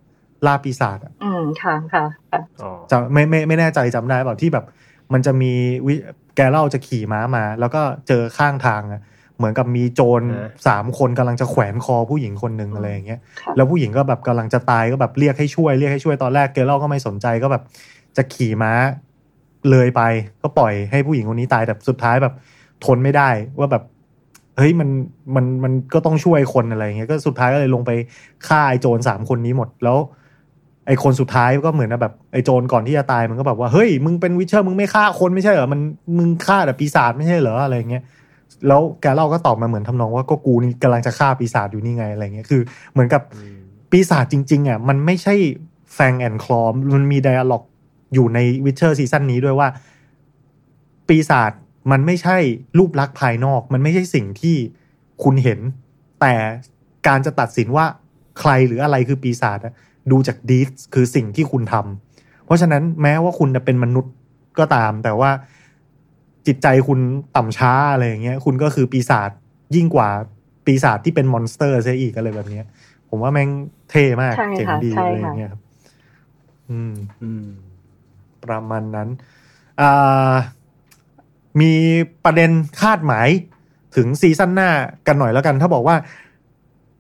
[0.46, 4.65] ล่าปีศาจอะอืมค่ะค่ะค่ะอ๋อจะไม่ไม่ไม่แน่ใจจำได้เปล่าที่แบบ
[5.13, 5.54] มันจะมี
[5.88, 5.93] วิ
[6.36, 9.02] Geralt จะขี่ม้ามา แล้วก็เจอข้างทางอะ
[9.38, 10.22] เหมือนกับมีโจร
[10.67, 17.63] สามคนกำลังจะแขวนคอผู้หญิงคนหนึ่งอะไรอย่างเงี้ยค่ะแล้วผู้หญิงก็แบบกำลังจะตายก็แบบเรียกให้ช่วยเรียกให้ช่วยตอนแรก Geralt ก็ไม่สนใจก็แบบ
[18.17, 18.74] จะขี่ม้า
[19.71, 20.02] เลยไป
[20.41, 22.34] ก็ปล่อยให้ผู้หญิงคนนี้ตายแต่สุดท้ายแบบ
[22.86, 23.84] ทนไม่ได้ว่าแบบ
[24.58, 24.89] เฮ้ยมัน
[25.36, 27.91] มันมันก็ต้องช่วยคนอะไรอย่างเงี้ยก็สุดท้ายก็เลยลงไป
[28.47, 29.97] ฆ่าไอ้โจรสามคนนี้หมดแล้ว
[30.88, 35.82] ไอ้คนสุดท้ายก็เหมือนแบบไอ้โจรก่อนที่จะตายมันก็แบบว่าเฮ้ยมึงเป็นวิเชอร์มึงไม่ฆ่าคนไม่ใช่เหรอมัน
[36.17, 38.04] มึงฆ่าแต่ปีศาจไม่ใช่เหรออะไรอย่างเงี้ย
[38.67, 43.21] แล้วแกเล่าก็ตอบมาเหมือนทำนองว่าก็กูนี่กำลังจะฆ่าปีศาจอยู่นี่ไงอะไรเงี้ยคือ เหมือนกับ
[43.91, 45.36] ปีศาจจริง ๆอะมันไม่ใช่
[45.93, 47.63] fang and claw มันมี dialogue
[48.13, 49.67] อยู่ใน Witcher ซีซั่นนี้ด้วยว่า
[51.08, 51.52] ปีศาจ
[51.91, 52.38] มันไม่ใช่
[52.78, 54.56] รูปลักษณ์ภายนอก มันไม่ใช่สิ่งที่
[55.23, 55.60] คุณเห็น
[56.21, 56.34] แต่
[57.08, 57.86] การจะตัดสินว่า
[58.39, 59.73] ใครหรืออะไรคือปีศาจอะ
[60.12, 64.13] ดูจาก deeds คือสิ่งที่คุณทำเพราะฉะนั้นแม้ว่าคุณจะเป็นมนุษย์
[64.60, 65.32] ก็ตาม แต่ว่า
[66.47, 66.99] จิตใจคุณ
[67.36, 69.30] ต่ำช้าอะไรอย่างเงี้ย คุณก็คือปีศาจ
[69.76, 70.10] ยิ่งกว่า
[70.65, 72.65] ปีศาจที่เป็น monster ซะอีกอะไรแบบเนี้ย
[73.10, 73.49] ผมว่าแม่ง
[73.89, 75.62] เท่มากใช่เจ๋งค่ะดีใช่อะไรอค่ะย่างเงี้ยครับ
[76.69, 77.45] อืม อืม
[78.45, 79.10] ประมาณนั้น
[81.62, 81.73] มี
[82.25, 82.51] ประเด็น
[82.82, 83.27] คาดหมาย
[83.95, 84.69] ถึงซีซั่นหน้า
[85.08, 85.95] กันหน่อยแล้วกัน ถ้าบอกว่า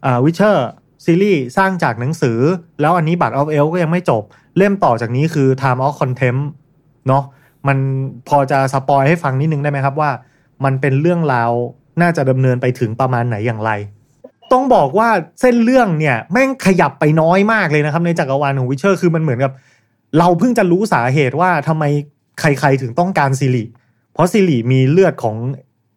[0.05, 0.67] อ่า Witcher
[1.05, 2.39] ซีรีส์สร้างจากหนังสือ
[2.81, 4.23] แล้วอันนี้ Blood of Elves ก็ยังไม่จบ
[4.57, 6.43] เล่มต่อจากนี้คือ Time of Contempt
[7.07, 7.23] เนาะ
[7.67, 7.77] มัน
[8.29, 10.09] พอจะ spoil ให้ฟังนิดนึงได้ไหมครับว่า
[10.63, 11.51] มันเป็นเรื่องราว
[12.01, 13.71] น่าจะดำเนินไปถึงประมาณไหนอย่างไร
[14.51, 15.09] ต้องบอกว่า
[15.41, 19.51] เส้นเรื่องเนี่ย แม่งขยับไปน้อยมากเลยนะครับ ในจักรวาลของ Witcher คือมันเหมือนกับ
[20.19, 21.83] เราเพิ่งจะรู้สาเหตุว่าทำไม
[22.39, 23.63] ใครๆถึงต้องการซิริ
[24.13, 25.37] เพราะซิริมีเลือดของ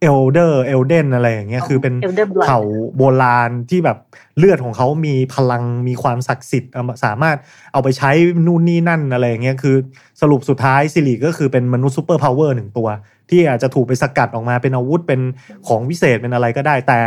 [0.02, 2.60] Elder Elden อะไรอย่างเงี้ยคือเป็น Elder Blood เผ่า
[2.96, 3.98] โบราณที่แบบ
[4.38, 7.36] เลือดของเขามีพลังมีความศักดิ์สิทธิ์เอามาสามารถ
[7.72, 8.10] เอาไปใช้
[8.46, 9.76] นู่นนี่นั่นอะไรอย่างเงี้ยคือ
[10.20, 12.88] สรุปสุดท้ายซิริก็คือเป็นมนุษย์ superpower หนึ่งตัว
[13.30, 15.20] ที่อาจจะถูกไปสกัดออกมาเป็นอาวุธเป็น
[15.68, 17.00] ของวิเศษเป็นอะไรก็ได้ แต่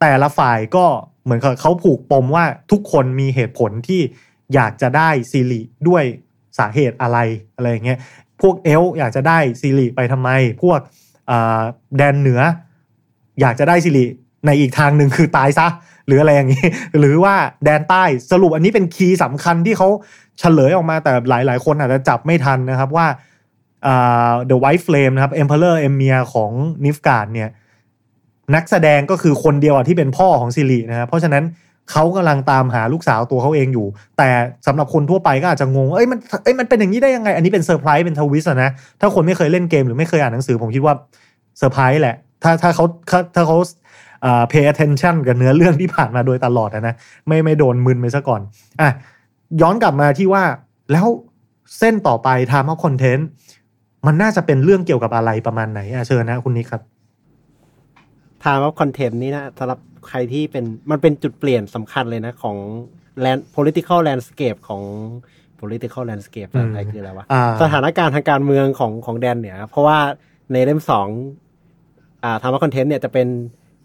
[0.00, 0.84] แต่ละฝ่ายก็
[1.24, 4.00] เหมือนกับเขาผูกปมว่าทุกคนมีเหตุผลที่
[4.54, 6.04] อยากจะได้ซิริด้วย
[6.58, 7.18] สาเหตุอะไร
[7.56, 7.98] อะไรเงี้ย
[8.42, 10.30] พวกเอลฟ์อยากจะได้ซิริไปทำไม
[10.62, 10.80] พวก
[11.96, 12.40] แดนเหนือ
[13.40, 14.04] อยากจะได้ซิริ
[14.46, 15.66] ในอีกทางหนึ่งคือตายซะ
[16.06, 16.66] หรืออะไรอย่างนี้
[16.98, 19.88] หรือว่าแดนใต้สรุปอันนี้เป็น key สำคัญที่เขา
[20.38, 23.06] เฉลยออกมาแต่หลาย ๆ คนอาจจะจับไม่ทันนะครับว่า
[24.50, 26.52] The White Flame นะครับ Emperor Emir ของ
[26.84, 27.50] นิฟการ์ดเนี่ย
[28.54, 31.44] นักแสดงก็คือคนเดียวที่เป็นพ่อของซิรินะครับเพราะฉะนั้น
[31.90, 33.86] เขากำลังตามหาลูกสาวตัวเขาเองอยู่
[34.18, 34.28] แต่
[34.66, 38.70] สำหรับคนทั่วไปก็อาจจะงงเอ้ยมันเอ้ยมันเป็นอย่างนี้ได้ยังไง อันนี้เป็นเซอร์ไพรส์เป็น twist นะ
[39.00, 40.94] ถ้าคนไม่เคยเล่นเกมหรือไม่เคยอ่านหนังสือผมคิดว่า
[41.58, 43.58] เซอร์ไพรส์แหละ ถ้าถ้าเขาถ้าถ้าเขา
[44.24, 46.94] อ่า pay attention กับเนื้อเรื่องที่ผ่านมาโดยตลอดนะ
[47.28, 48.40] ไม่ไม่โดนมึนไปซะก่อน
[48.80, 48.90] อะ
[49.60, 50.42] ย้อนกลับมาที่ว่า
[50.92, 51.06] แล้ว
[51.78, 53.22] เส้นต่อไป Time of Contempt
[54.06, 56.82] มันน่าจะเป็นเรื่องเกี่ยวกับอะไรประมาณไหนอะเชิญนะคุณนิกครับ
[58.44, 62.56] Time of Contempt นี้นะสำหรับ ใครที่เป็นมันเป็นจุดเปลี่ยนสำคัญเลยนะ ของ
[63.24, 64.82] land political landscape ของ
[65.60, 69.98] political landscape ภาษาไทยคืออะไรวะอ่าสถานการณ์ทางการเมืองของของแดนเหนือเพราะว่า
[70.52, 71.08] ในเล่มสอง
[72.24, 73.28] อ่า Time of Contempt เนี่ยจะเป็น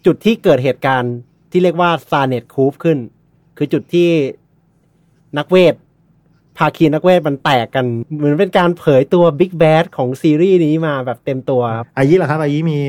[0.05, 1.15] จุดที่เกิดเหตุการณ์
[1.51, 2.97] ที่เรียกว่า Thanedd Coup ขึ้น
[3.57, 4.09] คือจุดที่
[5.37, 5.75] นักเวท
[6.57, 7.85] ภาคีนักเวทมันแตกกัน
[8.17, 12.79] เหมือนเป็นการเผยตัว big bad ของซีรีส์นี้มาแบบเต็มตัวครับอายิเหรอครับอายิมี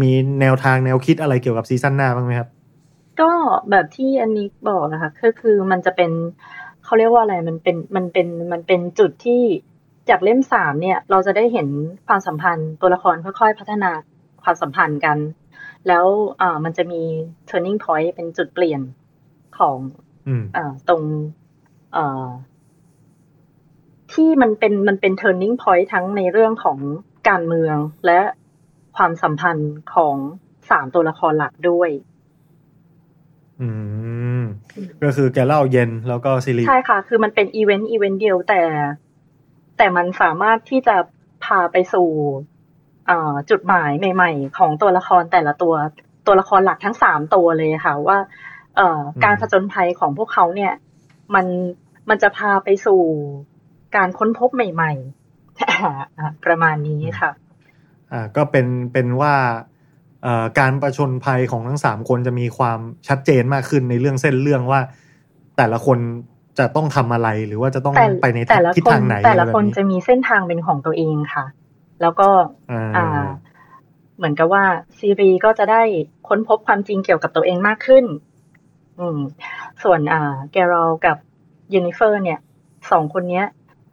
[0.00, 2.48] มีแนวทางแนวคิดอะไรเกี่ยวกับซีซั่นหน้าบ้างไหมครับ
[3.20, 3.30] ก็
[3.70, 6.10] แบบที่อันนี้บอกนะคะก็คือมันจะเป็น
[6.84, 9.42] เขาเรียกว่าอะไรมันเป็นมันเป็นมันเป็นจุดที่
[10.08, 11.68] จากเล่มสามเนี่ย เราจะได้เห็น
[12.06, 13.90] ความสัมพันธ์ตัวละครค่อยๆ พัฒนา
[14.42, 15.18] ความสัมพันธ์กัน
[15.88, 16.06] แล้ว
[16.40, 17.02] อ่ามันจะมี
[17.50, 18.80] turning point เป็นจุดเปลี่ยน
[19.58, 19.76] ของ
[20.26, 21.02] อืมอ่าตรง
[21.92, 22.26] เอ่อ
[24.12, 26.78] ที่มันเป็นมันเป็น turning point ทั้งในเรื่องของ
[27.28, 27.76] การเมือง
[28.06, 28.20] และ
[28.96, 30.16] ความสัมพันธ์ของ
[30.70, 31.90] สามตัวละครหลักด้วย
[33.60, 33.68] อื
[34.40, 34.42] ม
[35.02, 38.62] ก็คือเกรอลต์ เยนแล้วก็ซิริใช่ค่ะ คือมันเป็นอีเวนต์อีเวนต์เดียวแต่
[39.76, 40.96] แต่มันสามารถที่จะ
[41.44, 42.08] พาไปสู่
[43.10, 45.74] อ่าจุดหมายใหม่ ๆ ของตัวละครแต่ละตัว
[46.26, 48.18] ตัวละครหลักทั้งสามตัวเลยค่ะว่า
[48.76, 50.72] เอ่อการผจญภัยของพวกเขาเนี่ย
[51.34, 51.46] มัน
[52.08, 53.00] มันจะพาไปสู่
[53.96, 57.30] การค้นพบใหม่ๆอ่าประมาณนี้ค่ะ
[58.12, 59.34] อ่าก็เป็นเป็นว่า
[60.22, 64.80] เอ่อการประชนภัยของทั้งสามคนจะมีความชัดเจนมากขึ้นในเรื่องเส้นเรื่องว่า
[65.56, 65.98] แต่ละคน
[66.58, 71.44] จะต้องทำอะไรหรือว่าจะต้องแต่ไปในแต่ละทิศคนทางไหนแต่ละอไรคนแบบจะมีเส้นทางเป็นของตัวเองค่ะ
[72.00, 72.28] แล้วก็
[72.72, 73.24] อ่าอ่า
[74.16, 74.64] เหมือนกับว่า
[74.98, 75.82] ซีรีก็จะได้
[76.28, 78.04] ค้นพบความจริงเกี่ยวกับตัวเองมากขึ้น
[78.98, 79.18] อืม
[79.82, 81.16] ส่วนอ่า แกรอลกับ
[81.70, 82.38] เยนนิเฟอร์ เนี่ย
[82.90, 83.46] สองคนเนี้ย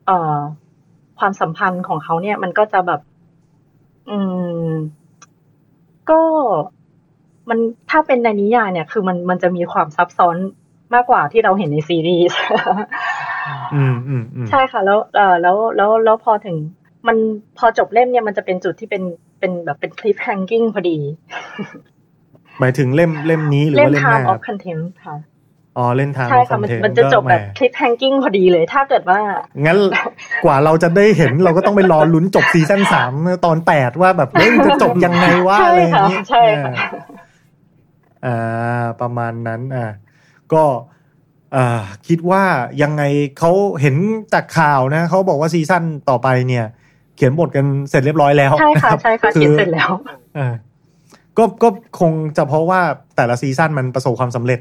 [0.06, 0.38] เอ่อ
[1.20, 3.02] ความสัมพันธ์ของเขาเนี่ย มันก็จะแบบ
[4.12, 4.20] อื
[4.70, 4.72] ม
[6.10, 6.22] ก็
[7.50, 10.36] มันถ้าเป็นในนิยายเนี่ย คือมันมันจะมีความซับซ้อน
[10.94, 12.28] มากกว่าที่เราเห็นในซีรีส์
[13.76, 16.56] อืมอืมอืมใช่ค่ะ แล้วเออแล้วแล้วแล้วพอถึง
[17.08, 17.18] มัน
[17.58, 19.04] พอจบเล่มเนี่ยมันจะเป็นจุดที่เป็น
[19.40, 20.98] เป็นแบบเป็นคลิปแฮงกิ้งพอดี
[22.60, 25.16] หมายถึงเล่มเล่มนี้หรือเล่มว่าเล่มห Time น้า of Contempt ค่ะ
[25.80, 29.20] อ๋อเล่นทางใช่ค่ะมันมันจะจบแบบ cliffhanging พอดีเลย ถ้าเกิดว่า
[29.66, 29.78] งั้น
[30.46, 33.12] กว่าเราจะได้เห็นเราก็ต้องไปรอลุ้นจบซีซั่นสาม
[33.46, 36.74] ตอนแปดว่าแบบเฮ้ยมันจะจบยังไงวะใช่อะไรอย่างค่ะนี้ใช่ค่ะ
[38.26, 39.88] อ่าประมาณนั้นอ่า
[40.54, 40.64] ก็
[41.56, 42.44] อ่าคิดว่า
[42.82, 43.04] ยังไง
[43.40, 43.96] เขาเห็น
[44.34, 46.66] จากข่าวนะเขาบอกว่าซีซั่นต่อไปเนี่ย
[47.16, 49.90] เขียนบทกันเสร็จเรียบร้อยแล้วใช่ค่ะรับใช่ค่ะอเขียนเสร็จแล้ว
[50.38, 50.54] อ่า
[51.38, 52.82] ก็ก็คงจะเพราะว่า
[53.16, 54.60] แต่ละซีซั่นมันประสบความสำเร็จ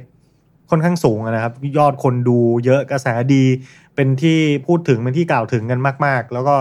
[0.71, 3.45] ค่อนข้างสูงอะนะครับ ยอดคนดูเยอะกระแสดี
[3.95, 6.57] เป็นที่พูดถึงเป็นที่กล่าวถึงกันมาก ๆ แล้วก็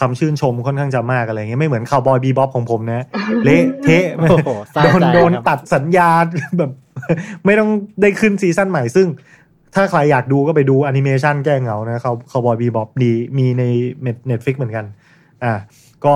[0.00, 3.04] คำชื่นชมค่อนข้างจะมากอะไรเงี้ยไม่เหมือน Cowboy Bebop ของผมนะ
[3.44, 6.10] เละเทะโอ้โหสร้างโดนใจโดนครับตัดสัญญา
[6.58, 6.70] แบบ
[7.44, 7.70] ไม่ต้อง
[8.02, 9.06] ได้ขึ้นซีซั่นใหม่ซึ่ง
[9.74, 13.62] ถ้าใครอยากดูก็ไปดูแอนิเมชันแก้เหงานะเขา Cowboy Bebop ดีมีใน
[14.26, 14.84] Netflix เหมือนกัน
[15.44, 15.52] อ่า
[16.04, 16.14] ก็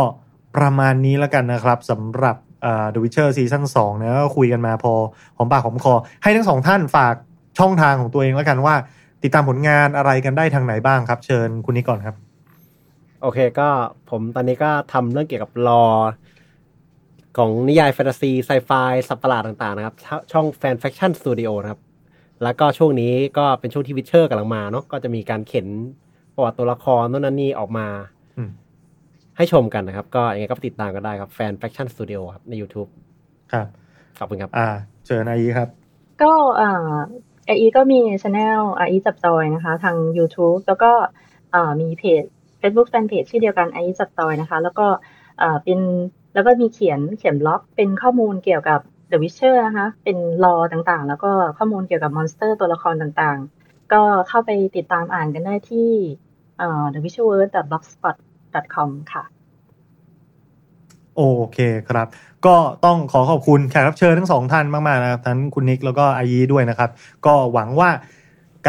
[0.56, 4.92] ประมาณนี้แล้วกันนะครับสำหรับอ่า The Witcher ซีซั่น2นะก็คุยกันมาพอ
[5.36, 7.14] หอมปากหอมคอ ให้ทั้งสองท่านฝาก
[7.58, 8.74] ช่องทางของตัวเองแล้วกันว่า
[9.22, 12.16] ติดตามผลงานอะไรกันได้ทางไหนบ้างครับ เชิญคุณนิกก่อนครับ
[13.22, 13.68] โอเคก็
[14.10, 15.84] ผมตอนนี้ก็ทำเรื่องเกี่ยวกับ lore
[17.36, 18.70] ของนิยายแฟนตาซีไซไฟ
[19.08, 21.80] สัตว์ประหลาดต่างๆนะครับชช่อง Fan Faction Studio นะครับ
[22.42, 25.66] แล้วก็ช่วงนี้ก็เป็นช่วงที่ Witcher กำลังมาเนาะก็จะมีการเข็น
[26.34, 27.86] ประวัติตัวละครโน่นนั่นนี่ออกมา
[28.36, 28.50] อืม
[29.36, 32.88] ให้ชมกันนะครับ ก็ยังไงก็ติดตามกันได้ครับ Fan Faction Studio ครับใน YouTube
[33.52, 33.66] ครับ
[34.18, 34.68] ขอบคุณครับ อ่า
[35.06, 35.68] เชิญอายีครับ
[36.22, 36.70] ก็อ่า
[37.46, 40.90] อายีก็มี channel อายีจับจอยนะคะ ทาง YouTube แล้วก็
[41.80, 42.24] มีเพจ
[42.60, 44.86] Facebook Fanpage ที่เดียวกันอายีจับจอยนะคะ แล้วก็
[45.62, 45.80] เป็น
[46.34, 55.90] แล้วก็มีเขียนเขียนบล็อกเป็นข้อมูลเกี่ยวกับ The Witcher นะคะ เป็น lore ต่างๆ แล้วก็ข้อมูลเกี่ยวกับ monster ตัวละครต่างๆ ก็เข้าไปติดตามอ่านกันได้ที่
[56.60, 59.24] อ่า thewitcherworld.blogspot.com ค่ะ
[61.16, 61.22] โอ
[61.52, 62.06] เคครับ
[62.46, 66.90] ก็ต้องขอขอบคุณแขกรับเชิญทั้งสองท่านมาก ๆ นะครับ ทั้งคุณนิกแล้วก็อายีด้วยนะครับ
[67.26, 67.90] ก็หวังว่า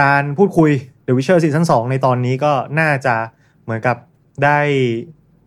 [0.01, 0.71] การพูดคุย
[1.05, 3.15] The Witcher ซีซั่น2ในตอนนี้ก็น่าจะ
[3.63, 3.97] เหมือนกับ
[4.43, 4.59] ได้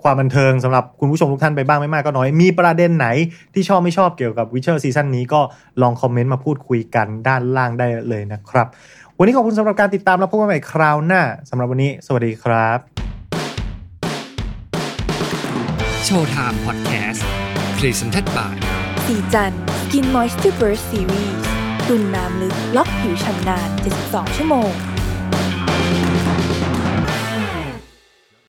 [0.03, 3.09] ความบันเทิงสำหรับคุณผู้ชมทุกท่านไปบ้างไม่มากก็น้อย มีประเด็นไหน
[3.55, 5.40] ที่ชอบไม่ชอบเกี่ยวกับ Witcher ซีซั่นนี้ก็
[5.82, 8.66] ลองคอมเมนต์มาพูดคุยกันด้านล่างได้เลยนะครับ
[9.18, 13.15] วันนี้ขอบคุณสำหรับการติดตามแล้วพบกันใหม่คราวหน้าสำหรับวันนี้ สวัสดีครับ
[16.09, 18.57] Showtime Podcast present by
[19.07, 19.52] ศรีจัน
[19.92, 21.36] ทร์ Skin Moisturize Series
[21.88, 23.68] ตุนน้ำลึกล็อกผิวฉ่ำนาน
[24.02, 24.70] 72 ชั่วโมง